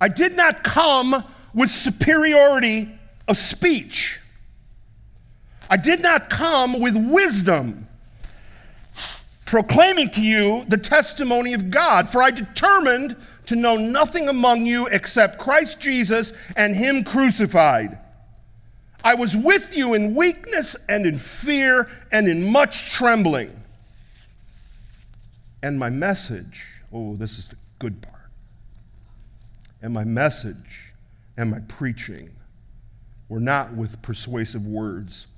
I 0.00 0.08
did 0.08 0.34
not 0.34 0.64
come 0.64 1.24
with 1.52 1.68
superiority 1.68 2.88
of 3.28 3.36
speech. 3.36 4.19
I 5.70 5.76
did 5.76 6.02
not 6.02 6.28
come 6.28 6.80
with 6.80 6.96
wisdom, 6.96 7.86
proclaiming 9.46 10.10
to 10.10 10.20
you 10.20 10.64
the 10.66 10.76
testimony 10.76 11.54
of 11.54 11.70
God, 11.70 12.10
for 12.10 12.20
I 12.20 12.32
determined 12.32 13.16
to 13.46 13.54
know 13.54 13.76
nothing 13.76 14.28
among 14.28 14.66
you 14.66 14.88
except 14.88 15.38
Christ 15.38 15.80
Jesus 15.80 16.32
and 16.56 16.74
Him 16.74 17.04
crucified. 17.04 17.98
I 19.04 19.14
was 19.14 19.36
with 19.36 19.76
you 19.76 19.94
in 19.94 20.16
weakness 20.16 20.76
and 20.88 21.06
in 21.06 21.18
fear 21.18 21.88
and 22.10 22.26
in 22.26 22.50
much 22.50 22.90
trembling. 22.90 23.56
And 25.62 25.78
my 25.78 25.88
message, 25.88 26.64
oh, 26.92 27.14
this 27.14 27.38
is 27.38 27.48
the 27.48 27.56
good 27.78 28.02
part. 28.02 28.16
And 29.80 29.94
my 29.94 30.04
message 30.04 30.92
and 31.36 31.50
my 31.50 31.60
preaching 31.60 32.30
were 33.28 33.40
not 33.40 33.74
with 33.74 34.02
persuasive 34.02 34.66
words 34.66 35.28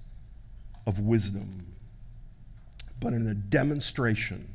of 0.87 1.01
wisdom, 1.01 1.75
but 3.01 3.13
in 3.13 3.27
a 3.27 3.35
demonstration 3.35 4.55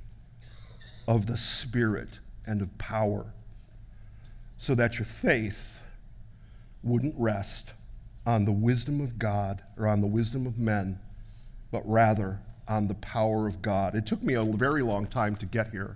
of 1.08 1.26
the 1.26 1.38
Spirit 1.38 2.20
and 2.46 2.62
of 2.62 2.78
power, 2.78 3.26
so 4.58 4.76
that 4.76 4.96
your 4.96 5.06
faith 5.06 5.82
wouldn't 6.84 7.16
rest 7.18 7.74
on 8.26 8.46
the 8.46 8.52
wisdom 8.52 9.00
of 9.00 9.18
God 9.18 9.62
or 9.78 9.88
on 9.88 10.02
the 10.02 10.08
wisdom 10.08 10.46
of 10.46 10.58
men, 10.58 11.00
but 11.72 11.82
rather 11.86 12.40
on 12.68 12.88
the 12.88 12.94
power 12.96 13.48
of 13.48 13.62
God. 13.62 13.96
It 13.96 14.06
took 14.06 14.22
me 14.22 14.34
a 14.34 14.44
very 14.44 14.82
long 14.82 15.06
time 15.06 15.36
to 15.38 15.46
get 15.46 15.72
here, 15.72 15.96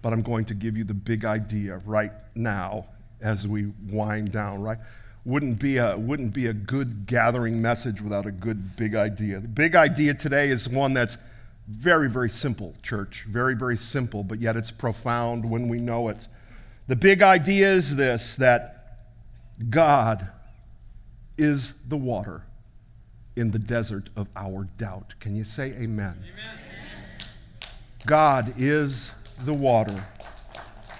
but 0.00 0.12
I'm 0.12 0.22
going 0.22 0.46
to 0.46 0.54
give 0.54 0.76
you 0.76 0.84
the 0.84 0.94
big 0.94 1.24
idea 1.24 1.80
right 1.84 2.12
now 2.34 2.86
as 3.20 3.46
we 3.46 3.72
wind 3.90 4.32
down, 4.32 4.62
right? 4.62 4.78
Wouldn't 5.24 5.58
be 5.58 5.78
a, 5.78 5.96
wouldn't 5.96 6.34
be 6.34 6.46
a 6.46 6.52
good 6.52 7.06
gathering 7.06 7.62
message 7.62 8.02
without 8.02 8.26
a 8.26 8.32
good 8.32 8.76
big 8.76 8.94
idea. 8.94 9.40
The 9.40 9.48
big 9.48 9.74
idea 9.74 10.14
today 10.14 10.50
is 10.50 10.68
one 10.68 10.92
that's 10.92 11.16
very, 11.66 12.10
very 12.10 12.28
simple, 12.28 12.74
church. 12.82 13.24
Very, 13.28 13.54
very 13.54 13.76
simple, 13.76 14.22
but 14.22 14.40
yet 14.40 14.56
it's 14.56 14.70
profound 14.70 15.48
when 15.48 15.68
we 15.68 15.80
know 15.80 16.08
it. 16.08 16.28
The 16.88 16.96
big 16.96 17.22
idea 17.22 17.72
is 17.72 17.96
this 17.96 18.36
that 18.36 18.98
God 19.70 20.28
is 21.38 21.74
the 21.88 21.96
water 21.96 22.42
in 23.36 23.50
the 23.50 23.58
desert 23.58 24.10
of 24.16 24.28
our 24.36 24.68
doubt. 24.76 25.14
Can 25.20 25.34
you 25.34 25.44
say 25.44 25.72
amen? 25.72 26.22
amen? 26.32 26.58
God 28.06 28.54
is 28.58 29.12
the 29.40 29.54
water 29.54 30.04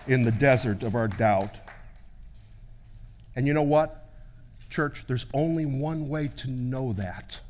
in 0.07 0.25
the 0.25 0.33
desert 0.33 0.83
of 0.83 0.95
our 0.95 1.09
doubt. 1.09 1.61
And 3.37 3.47
you 3.47 3.53
know 3.53 3.63
what, 3.63 4.04
church? 4.75 5.05
There's 5.07 5.27
only 5.33 5.65
one 5.65 6.09
way 6.09 6.29
to 6.39 6.51
know 6.51 6.93
that. 6.95 7.41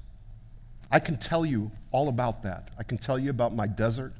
I 0.90 1.00
can 1.00 1.16
tell 1.16 1.44
you 1.44 1.72
all 1.90 2.08
about 2.08 2.42
that. 2.42 2.70
I 2.78 2.82
can 2.82 2.98
tell 2.98 3.18
you 3.18 3.30
about 3.30 3.54
my 3.54 3.66
desert. 3.66 4.12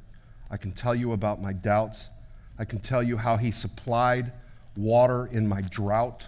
I 0.50 0.57
can 0.57 0.72
tell 0.72 0.94
you 0.94 1.12
about 1.12 1.40
my 1.40 1.52
doubts. 1.52 2.09
I 2.59 2.64
can 2.64 2.78
tell 2.78 3.02
you 3.02 3.16
how 3.16 3.36
He 3.36 3.50
supplied 3.50 4.32
water 4.76 5.26
in 5.30 5.46
my 5.46 5.61
drought. 5.61 6.26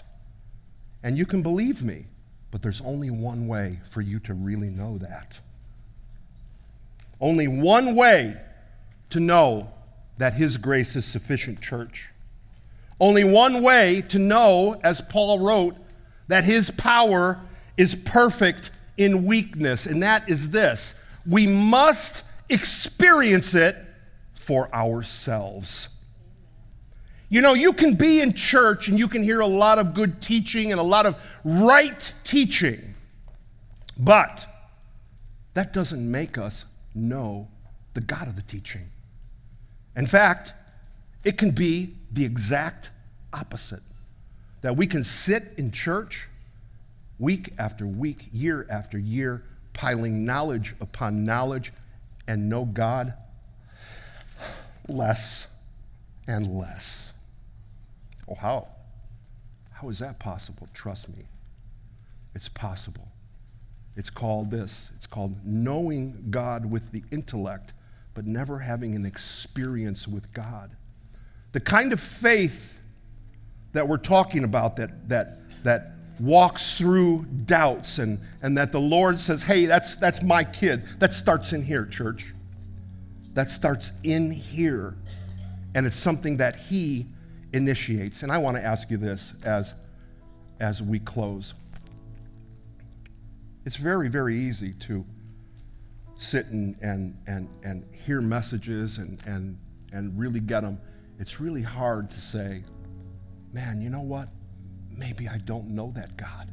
And 1.03 1.17
you 1.17 1.25
can 1.25 1.43
believe 1.43 1.83
me. 1.83 2.07
But 2.51 2.63
there's 2.63 2.81
only 2.83 3.11
one 3.11 3.49
way 3.49 3.81
for 3.91 4.01
you 4.01 4.19
to 4.21 4.35
really 4.35 4.71
know 4.71 4.99
that. 4.99 5.41
Only 7.21 7.49
one 7.49 7.97
way 7.97 8.37
to 9.11 9.21
know 9.21 9.73
that 10.19 10.35
His 10.35 10.57
grace 10.59 10.95
is 10.95 11.05
sufficient, 11.05 11.61
church. 11.61 12.11
Only 13.01 13.25
one 13.25 13.63
way 13.63 14.03
to 14.09 14.19
know, 14.19 14.81
as 14.83 15.01
Paul 15.01 15.41
wrote, 15.41 15.77
that 16.29 16.45
His 16.45 16.71
power 16.71 17.41
is 17.77 17.95
perfect 17.95 18.71
in 18.97 19.27
weakness, 19.27 19.87
and 19.87 20.03
that 20.03 20.29
is 20.29 20.51
this 20.51 21.03
we 21.27 21.47
must 21.47 22.25
experience 22.49 23.55
it 23.55 23.77
for 24.35 24.73
ourselves. 24.73 25.89
You 27.29 27.41
know, 27.41 27.55
you 27.55 27.73
can 27.73 27.95
be 27.95 28.21
in 28.21 28.33
church 28.33 28.87
and 28.87 28.97
you 28.97 29.09
can 29.09 29.23
hear 29.25 29.41
a 29.41 29.47
lot 29.47 29.79
of 29.79 29.95
good 29.95 30.23
teaching 30.23 30.71
and 30.71 30.81
a 30.81 30.85
lot 30.85 31.07
of 31.07 31.17
right 31.45 32.13
teaching, 32.23 32.95
but 33.99 34.47
that 35.55 35.73
doesn't 35.73 36.09
make 36.09 36.39
us 36.39 36.65
know 36.95 37.49
the 37.95 38.01
God 38.01 38.29
of 38.29 38.37
the 38.37 38.43
teaching. 38.43 38.91
In 39.97 40.07
fact, 40.07 40.55
it 41.25 41.37
can 41.37 41.51
be 41.51 41.95
the 42.13 42.25
exact 42.25 42.91
opposite 43.33 43.83
that 44.67 44.77
we 44.77 44.85
can 44.85 45.05
sit 45.05 45.45
in 45.59 45.71
church 45.71 46.27
week 47.21 47.53
after 47.57 47.87
week, 47.87 48.27
year 48.33 48.67
after 48.69 48.99
year, 48.99 49.45
piling 49.75 50.27
knowledge 50.27 50.75
upon 50.81 51.25
knowledge 51.25 51.73
and 52.27 52.49
know 52.49 52.65
God 52.65 53.15
less 54.89 55.47
and 56.27 56.59
less. 56.59 57.13
Oh, 58.29 58.35
how? 58.35 58.67
How 59.71 59.89
is 59.89 60.01
that 60.01 60.19
possible? 60.19 60.69
Trust 60.75 61.11
me. 61.17 61.27
It's 62.35 62.49
possible. 62.49 63.07
It's 63.95 64.11
called 64.11 64.51
this 64.51 64.91
it's 64.97 65.07
called 65.07 65.47
knowing 65.47 66.27
God 66.31 66.69
with 66.69 66.91
the 66.91 67.05
intellect, 67.13 67.73
but 68.15 68.27
never 68.27 68.59
having 68.59 68.97
an 68.97 69.07
experience 69.07 70.09
with 70.09 70.33
God. 70.33 70.73
The 71.53 71.61
kind 71.61 71.93
of 71.93 72.01
faith 72.01 72.81
that 73.77 73.87
we're 73.87 73.99
talking 73.99 74.45
about 74.45 74.77
that, 74.77 75.09
that, 75.09 75.27
that 75.65 75.93
walks 76.19 76.77
through 76.77 77.25
doubts 77.45 77.99
and, 77.99 78.19
and 78.43 78.57
that 78.57 78.73
the 78.73 78.81
Lord 78.81 79.21
says, 79.21 79.43
hey, 79.43 79.67
that's, 79.67 79.97
that's 79.97 80.23
my 80.23 80.45
kid. 80.45 80.85
That 80.99 81.13
starts 81.13 81.53
in 81.53 81.63
here, 81.63 81.85
church. 81.85 82.35
That 83.35 83.51
starts 83.51 83.93
in 84.03 84.31
here. 84.31 84.97
And 85.75 85.87
it's 85.87 85.97
something 85.97 86.39
that 86.39 86.57
He 86.57 87.07
initiates. 87.53 88.23
And 88.23 88.33
I 88.33 88.39
want 88.39 88.57
to 88.57 88.65
ask 88.65 88.91
you 88.91 88.97
this 88.97 89.35
as, 89.45 89.75
as 90.59 90.83
we 90.83 90.99
close. 90.99 91.55
It's 93.67 93.77
very, 93.77 94.09
very 94.09 94.37
easy 94.37 94.73
to 94.73 95.05
sit 96.17 96.47
and, 96.47 96.77
and, 96.81 97.19
and, 97.27 97.49
and 97.63 97.85
hear 97.93 98.23
messages 98.23 98.97
and, 98.99 99.21
and, 99.27 99.59
and 99.93 100.19
really 100.19 100.41
get 100.41 100.63
them. 100.63 100.81
It's 101.19 101.41
really 101.41 101.63
hard 101.63 102.11
to 102.11 102.21
say, 102.21 102.63
man, 103.57 103.81
you 103.81 103.91
know 103.91 104.03
what? 104.03 104.29
maybe 104.97 105.29
I 105.29 105.39
don't 105.39 105.69
know 105.69 105.93
that 105.95 106.17
God. 106.17 106.51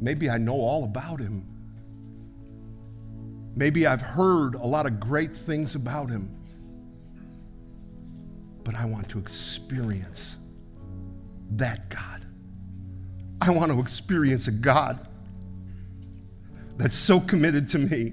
Maybe 0.00 0.30
I 0.30 0.38
know 0.38 0.54
all 0.54 0.84
about 0.84 1.20
him. 1.20 1.46
Maybe 3.56 3.86
I've 3.86 4.02
heard 4.02 4.54
a 4.54 4.66
lot 4.66 4.86
of 4.86 5.00
great 5.00 5.34
things 5.34 5.74
about 5.74 6.08
him. 6.08 6.36
But 8.64 8.74
I 8.74 8.84
want 8.84 9.08
to 9.10 9.18
experience 9.18 10.36
that 11.52 11.88
God. 11.88 12.24
I 13.40 13.50
want 13.50 13.72
to 13.72 13.80
experience 13.80 14.48
a 14.48 14.52
God 14.52 15.08
that's 16.76 16.96
so 16.96 17.20
committed 17.20 17.68
to 17.70 17.78
me 17.78 18.12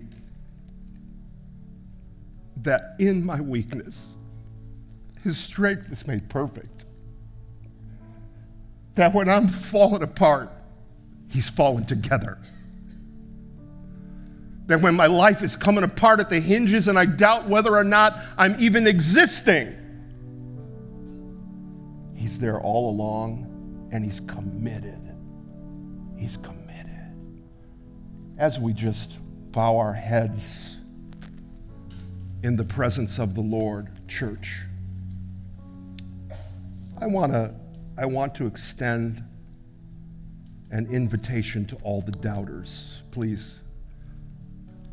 that 2.64 2.96
in 3.00 3.26
my 3.26 3.40
weakness, 3.40 4.16
his 5.24 5.38
strength 5.38 5.92
is 5.92 6.08
made 6.08 6.30
perfect 6.30 6.87
that 8.98 9.14
when 9.14 9.30
I'm 9.30 9.48
falling 9.48 10.04
apart, 10.04 10.52
He's 11.30 11.50
falling 11.50 11.86
together. 11.86 12.38
That 14.68 14.82
when 14.82 14.96
my 14.96 15.08
life 15.08 15.44
is 15.44 15.56
coming 15.56 15.84
apart 15.84 16.20
at 16.20 16.30
the 16.30 16.40
hinges 16.40 16.88
and 16.88 17.00
I 17.00 17.06
doubt 17.06 17.48
whether 17.48 17.76
or 17.76 17.84
not 17.84 18.18
I'm 18.38 18.56
even 18.60 18.86
existing, 18.86 19.74
He's 22.16 22.40
there 22.40 22.60
all 22.60 22.90
along 22.90 23.90
and 23.94 24.04
He's 24.04 24.20
committed. 24.20 25.00
He's 26.18 26.38
committed. 26.38 26.58
As 28.38 28.60
we 28.60 28.74
just 28.74 29.20
bow 29.52 29.78
our 29.78 29.94
heads 29.94 30.76
in 32.44 32.56
the 32.56 32.66
presence 32.66 33.20
of 33.20 33.36
the 33.36 33.42
Lord, 33.42 33.90
church, 34.08 34.62
I 37.00 37.06
want 37.06 37.32
to 37.34 37.54
I 37.98 38.06
want 38.06 38.36
to 38.36 38.46
extend 38.46 39.24
an 40.70 40.86
invitation 40.88 41.66
to 41.66 41.76
all 41.78 42.02
the 42.02 42.12
doubters. 42.12 43.02
Please, 43.12 43.62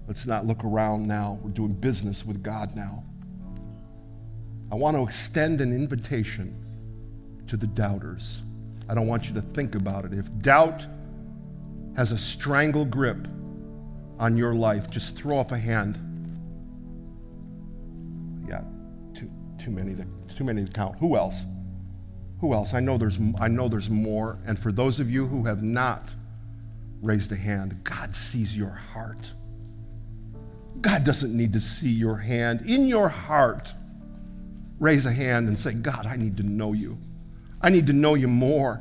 let's 0.07 0.27
not 0.27 0.47
look 0.47 0.65
around 0.65 1.07
now. 1.07 1.39
We're 1.43 1.51
doing 1.51 1.75
business 1.75 2.25
with 2.25 2.43
God 2.43 2.75
now. 2.75 3.05
I 4.73 4.77
want 4.77 4.97
to 4.97 5.03
extend 5.03 5.61
an 5.61 5.73
invitation 5.73 6.57
to 7.47 7.57
the 7.59 7.67
doubters. 7.67 8.43
I 8.89 8.95
don't 8.95 9.07
want 9.07 9.29
you 9.29 9.35
to 9.35 9.43
think 9.43 9.75
about 9.75 10.07
it. 10.07 10.15
If 10.15 10.27
doubt 10.39 10.87
has 11.97 12.13
a 12.13 12.19
strangle 12.19 12.87
grip 12.87 13.29
on 14.19 14.37
your 14.37 14.55
life, 14.55 14.89
just 14.89 15.17
throw 15.17 15.39
up 15.39 15.53
a 15.53 15.59
hand. 15.59 15.99
Yeah, 18.49 18.63
too, 19.15 19.31
too 19.59 19.71
many 19.71 19.95
to, 19.95 20.07
too 20.35 20.45
many 20.45 20.65
to 20.65 20.73
count. 20.73 20.99
Who 20.99 21.17
else? 21.17 21.45
Who 22.45 22.53
else? 22.53 22.75
I 22.75 22.81
know 22.81 22.99
there's, 22.99 23.19
I 23.41 23.49
know 23.49 23.71
there's 23.71 23.89
more. 23.89 24.39
And 24.47 24.59
for 24.59 24.71
those 24.71 25.01
of 25.01 25.11
you 25.11 25.27
who 25.27 25.47
have 25.47 25.63
not 25.63 26.15
raised 27.01 27.33
a 27.33 27.37
hand, 27.37 27.83
God 27.85 28.15
sees 28.15 28.55
your 28.55 28.69
heart. 28.69 29.33
God 30.83 31.05
doesn't 31.05 31.35
need 31.35 31.55
to 31.55 31.61
see 31.61 31.89
your 31.89 32.19
hand. 32.19 32.61
In 32.67 32.87
your 32.87 33.09
heart, 33.09 33.73
raise 34.79 35.07
a 35.07 35.11
hand 35.11 35.49
and 35.49 35.59
say, 35.59 35.73
God, 35.73 36.05
I 36.05 36.17
need 36.17 36.37
to 36.37 36.43
know 36.43 36.75
you. 36.75 36.99
I 37.63 37.71
need 37.71 37.87
to 37.87 37.95
know 37.95 38.15
you 38.15 38.29
more 38.29 38.79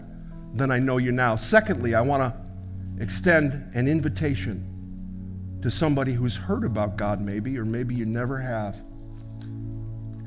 than 0.53 0.69
I 0.69 0.79
know 0.79 0.97
you 0.97 1.13
now. 1.13 1.37
Secondly, 1.37 1.95
I 1.95 2.01
want 2.01 2.21
to 2.21 3.01
extend 3.01 3.73
an 3.75 3.87
invitation 3.87 5.59
to 5.61 5.71
somebody 5.71 6.11
who's 6.11 6.35
heard 6.35 6.65
about 6.65 6.97
God, 6.97 7.21
maybe, 7.21 7.57
or 7.57 7.63
maybe 7.63 7.95
you 7.95 8.05
never 8.05 8.39
have. 8.39 8.83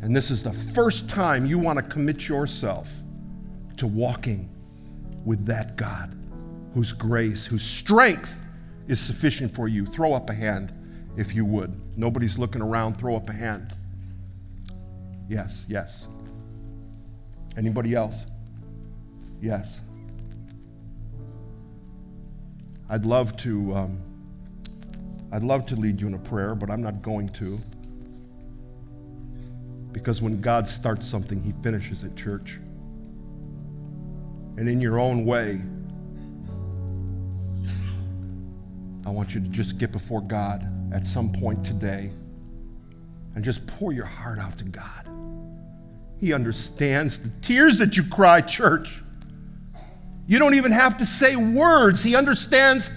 And 0.00 0.16
this 0.16 0.30
is 0.30 0.42
the 0.42 0.54
first 0.54 1.10
time 1.10 1.44
you 1.44 1.58
want 1.58 1.78
to 1.78 1.84
commit 1.84 2.28
yourself 2.30 2.88
to 3.76 3.86
walking 3.86 4.48
with 5.24 5.44
that 5.46 5.76
God 5.76 6.16
whose 6.74 6.92
grace, 6.92 7.46
whose 7.46 7.62
strength 7.62 8.44
is 8.86 9.00
sufficient 9.00 9.54
for 9.54 9.66
you. 9.66 9.86
Throw 9.86 10.12
up 10.12 10.30
a 10.30 10.34
hand 10.34 10.72
if 11.16 11.34
you 11.34 11.44
would. 11.44 11.74
Nobody's 11.96 12.38
looking 12.38 12.62
around. 12.62 12.94
Throw 12.94 13.16
up 13.16 13.28
a 13.30 13.32
hand. 13.32 13.74
Yes, 15.28 15.66
yes. 15.68 16.08
Anybody 17.56 17.94
else? 17.94 18.26
Yes. 19.40 19.80
I'd 22.88 23.06
love 23.06 23.36
to. 23.38 23.74
Um, 23.74 24.02
I'd 25.32 25.42
love 25.42 25.66
to 25.66 25.76
lead 25.76 26.00
you 26.00 26.06
in 26.06 26.14
a 26.14 26.18
prayer, 26.18 26.54
but 26.54 26.70
I'm 26.70 26.82
not 26.82 27.02
going 27.02 27.30
to. 27.30 27.58
Because 29.92 30.22
when 30.22 30.40
God 30.40 30.68
starts 30.68 31.08
something, 31.08 31.42
He 31.42 31.52
finishes 31.62 32.04
it, 32.04 32.14
church 32.14 32.58
and 34.56 34.68
in 34.68 34.80
your 34.80 34.98
own 34.98 35.24
way, 35.24 35.60
I 39.06 39.10
want 39.10 39.34
you 39.34 39.40
to 39.40 39.48
just 39.48 39.78
get 39.78 39.92
before 39.92 40.20
God 40.20 40.66
at 40.92 41.06
some 41.06 41.30
point 41.32 41.64
today 41.64 42.10
and 43.34 43.44
just 43.44 43.66
pour 43.66 43.92
your 43.92 44.06
heart 44.06 44.38
out 44.38 44.58
to 44.58 44.64
God. 44.64 45.08
He 46.18 46.32
understands 46.32 47.18
the 47.18 47.28
tears 47.40 47.78
that 47.78 47.96
you 47.96 48.02
cry, 48.04 48.40
church. 48.40 49.00
You 50.26 50.38
don't 50.38 50.54
even 50.54 50.72
have 50.72 50.96
to 50.98 51.06
say 51.06 51.36
words, 51.36 52.02
He 52.02 52.16
understands 52.16 52.90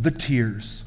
the 0.00 0.10
tears. 0.10 0.82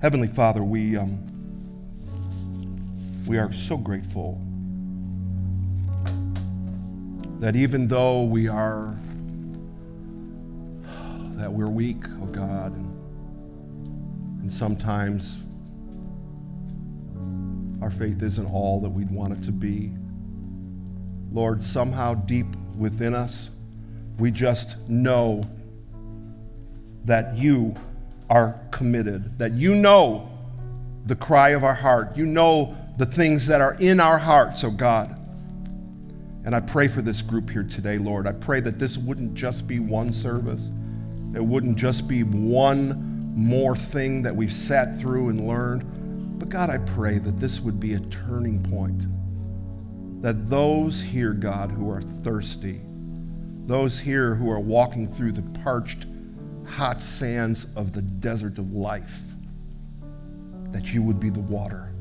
Heavenly 0.00 0.28
Father, 0.28 0.62
we, 0.62 0.96
um, 0.96 1.18
we 3.26 3.38
are 3.38 3.52
so 3.52 3.76
grateful 3.76 4.45
that 7.38 7.54
even 7.54 7.86
though 7.86 8.22
we 8.22 8.48
are, 8.48 8.94
that 11.36 11.52
we're 11.52 11.68
weak, 11.68 12.04
oh 12.22 12.26
God, 12.26 12.74
and, 12.74 14.40
and 14.42 14.52
sometimes 14.52 15.42
our 17.82 17.90
faith 17.90 18.22
isn't 18.22 18.46
all 18.46 18.80
that 18.80 18.88
we'd 18.88 19.10
want 19.10 19.34
it 19.34 19.42
to 19.44 19.52
be. 19.52 19.92
Lord, 21.30 21.62
somehow 21.62 22.14
deep 22.14 22.46
within 22.76 23.14
us, 23.14 23.50
we 24.18 24.30
just 24.30 24.88
know 24.88 25.44
that 27.04 27.36
you 27.36 27.74
are 28.30 28.58
committed, 28.70 29.38
that 29.38 29.52
you 29.52 29.74
know 29.74 30.30
the 31.04 31.14
cry 31.14 31.50
of 31.50 31.64
our 31.64 31.74
heart, 31.74 32.16
you 32.16 32.24
know 32.24 32.76
the 32.96 33.06
things 33.06 33.46
that 33.46 33.60
are 33.60 33.74
in 33.74 34.00
our 34.00 34.18
hearts, 34.18 34.64
oh 34.64 34.70
God. 34.70 35.14
And 36.46 36.54
I 36.54 36.60
pray 36.60 36.86
for 36.86 37.02
this 37.02 37.22
group 37.22 37.50
here 37.50 37.64
today, 37.64 37.98
Lord. 37.98 38.28
I 38.28 38.32
pray 38.32 38.60
that 38.60 38.78
this 38.78 38.96
wouldn't 38.96 39.34
just 39.34 39.66
be 39.66 39.80
one 39.80 40.12
service, 40.12 40.70
it 41.34 41.44
wouldn't 41.44 41.76
just 41.76 42.06
be 42.06 42.22
one 42.22 43.34
more 43.34 43.76
thing 43.76 44.22
that 44.22 44.34
we've 44.34 44.52
sat 44.52 44.98
through 44.98 45.28
and 45.28 45.46
learned. 45.46 46.38
But 46.38 46.48
God, 46.48 46.70
I 46.70 46.78
pray 46.78 47.18
that 47.18 47.40
this 47.40 47.60
would 47.60 47.80
be 47.80 47.94
a 47.94 48.00
turning 48.00 48.62
point. 48.62 49.04
That 50.22 50.48
those 50.48 51.02
here, 51.02 51.32
God, 51.32 51.72
who 51.72 51.90
are 51.90 52.00
thirsty, 52.00 52.80
those 53.66 53.98
here 53.98 54.36
who 54.36 54.48
are 54.48 54.60
walking 54.60 55.12
through 55.12 55.32
the 55.32 55.42
parched, 55.60 56.06
hot 56.64 57.02
sands 57.02 57.74
of 57.74 57.92
the 57.92 58.02
desert 58.02 58.58
of 58.58 58.72
life, 58.72 59.18
that 60.70 60.94
you 60.94 61.02
would 61.02 61.18
be 61.18 61.30
the 61.30 61.40
water 61.40 61.92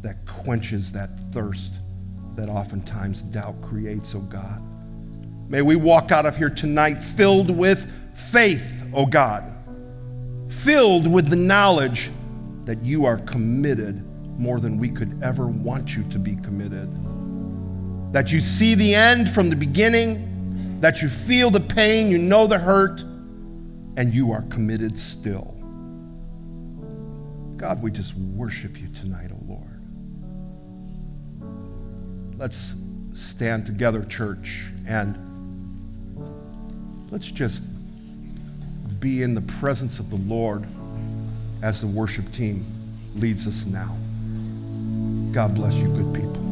that 0.00 0.24
quenches 0.26 0.92
that 0.92 1.10
thirst 1.32 1.72
that 2.36 2.48
oftentimes 2.48 3.22
doubt 3.22 3.60
creates, 3.62 4.14
oh 4.14 4.20
God. 4.20 4.62
May 5.48 5.62
we 5.62 5.76
walk 5.76 6.12
out 6.12 6.26
of 6.26 6.36
here 6.36 6.50
tonight 6.50 6.96
filled 6.96 7.50
with 7.50 7.90
faith, 8.14 8.86
oh 8.92 9.06
God, 9.06 9.52
filled 10.48 11.06
with 11.06 11.28
the 11.28 11.36
knowledge 11.36 12.10
that 12.64 12.82
you 12.82 13.04
are 13.04 13.18
committed 13.18 14.02
more 14.38 14.60
than 14.60 14.76
we 14.76 14.88
could 14.88 15.22
ever 15.22 15.46
want 15.46 15.96
you 15.96 16.02
to 16.10 16.18
be 16.18 16.36
committed. 16.36 16.90
That 18.12 18.32
you 18.32 18.40
see 18.40 18.74
the 18.74 18.94
end 18.94 19.30
from 19.30 19.50
the 19.50 19.56
beginning, 19.56 20.80
that 20.80 21.00
you 21.00 21.08
feel 21.08 21.50
the 21.50 21.60
pain, 21.60 22.10
you 22.10 22.18
know 22.18 22.46
the 22.46 22.58
hurt, 22.58 23.02
and 23.96 24.12
you 24.12 24.32
are 24.32 24.42
committed 24.42 24.98
still. 24.98 25.54
God, 27.56 27.82
we 27.82 27.90
just 27.90 28.14
worship 28.14 28.78
you 28.80 28.88
tonight, 28.94 29.30
let's 32.38 32.74
stand 33.12 33.66
together, 33.66 34.04
church, 34.04 34.66
and 34.86 35.16
let's 37.10 37.30
just 37.30 37.64
be 39.00 39.22
in 39.22 39.34
the 39.34 39.40
presence 39.40 39.98
of 39.98 40.10
the 40.10 40.16
Lord 40.16 40.66
as 41.62 41.80
the 41.80 41.86
worship 41.86 42.30
team 42.32 42.64
leads 43.14 43.46
us 43.46 43.66
now. 43.66 43.96
God 45.32 45.54
bless 45.54 45.74
you, 45.74 45.88
good 45.88 46.14
people. 46.14 46.45